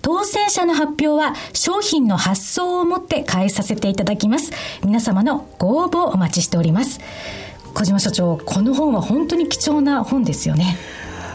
[0.02, 4.52] 当選者の発表は商品の発送をもって返させていただきます。
[4.84, 7.02] 皆様のご応募をお待ちしております。
[7.74, 10.78] 小島所長、この本は本当に貴重な本ですよね。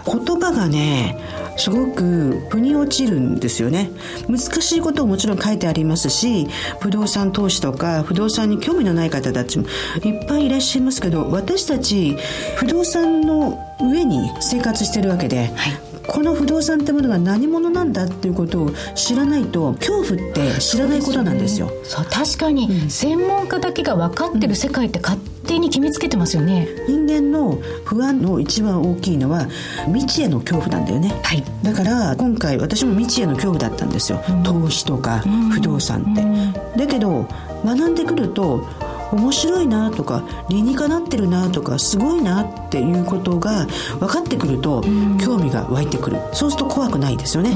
[0.07, 1.16] 言葉がね
[1.57, 3.90] すごく腑に落ちるんですよね。
[4.28, 6.46] 難しいことももちろん書いてありますし
[6.80, 9.66] 不動産投資とか不動産に興味のない方たちも
[10.05, 12.16] いっぱいいらっしゃいますけど私たち
[12.57, 15.89] 不動産の上に生活してるわけで、はい。
[16.11, 21.70] この不動産ってものが何者なんだっていうことを知らないと恐怖って知らないことなんですよ。
[21.84, 26.68] そう、ね、確かに、専門家だけが分かってる世界って勝手に決めつけてますよね。
[26.88, 29.46] 人間の不安の一番大きいのは
[29.86, 31.14] 未知への恐怖なんだよね。
[31.22, 31.44] はい。
[31.62, 34.20] だから今回私も未知への恐怖だったんですよ。
[34.28, 36.22] うん、投資とか不動産って。
[36.22, 37.28] うん、だけど
[37.64, 38.66] 学んでくると
[39.12, 43.66] 面白いなとか理にかなってるなとかすごいなっていうことが
[43.98, 44.82] 分かってくると
[45.22, 46.18] 興味が湧いてくる。
[46.32, 47.54] そうすると怖くないですよね。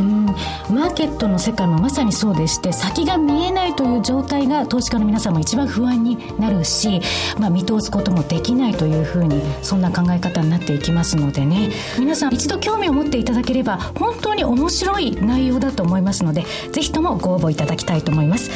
[0.70, 7.00] マーケットの世界もまさにそうでして先が見えないという状態が投資家の皆さんも一番不安になるし、
[7.38, 11.70] まあ、見通すこともできないというふうにそんな考え方になっていきますのでね。
[11.98, 18.50] 皆さん一度興味を持っていただければ本当に面白い内容だと思いますのでぜひともご応募いただきたいと思います。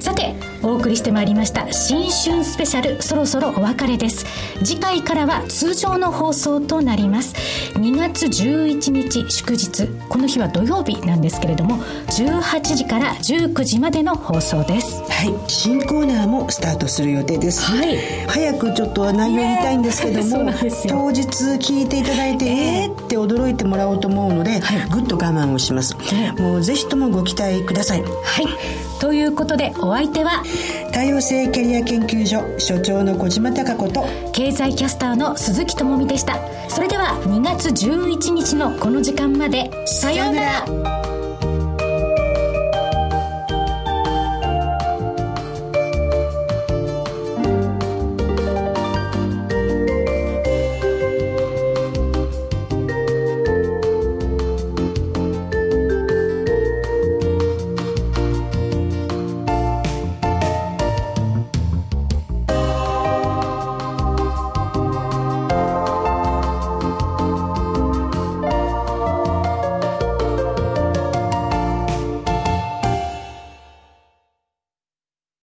[0.00, 4.24] さてお送りしてまいりました新春春スペシャルそろそろお別れです。
[4.64, 7.34] 次回からは通常の放送となります。
[7.74, 9.86] 2月11日祝日。
[10.08, 15.02] この日は土曜日なんですけれども18時から19時までの放送です。
[15.02, 15.34] はい。
[15.48, 20.52] 新コーナーもスタートする予定です、はい、早くちょっと内容言いたいんですけども
[20.88, 21.26] 当日
[21.58, 25.94] 聞いていただいてえーって驚いてもらおうと思うので、はい、ぐっと我慢をします、
[26.38, 28.02] もうぜひともご期待ください。
[28.02, 28.08] は
[28.40, 30.44] いということでお相手は
[30.92, 36.38] 多様性キャリア研究所所長の小島貴子と経済キャスターの鈴木智美でした。
[36.68, 39.70] それでは2月11日のこの時間まで。
[39.86, 40.99] さようなら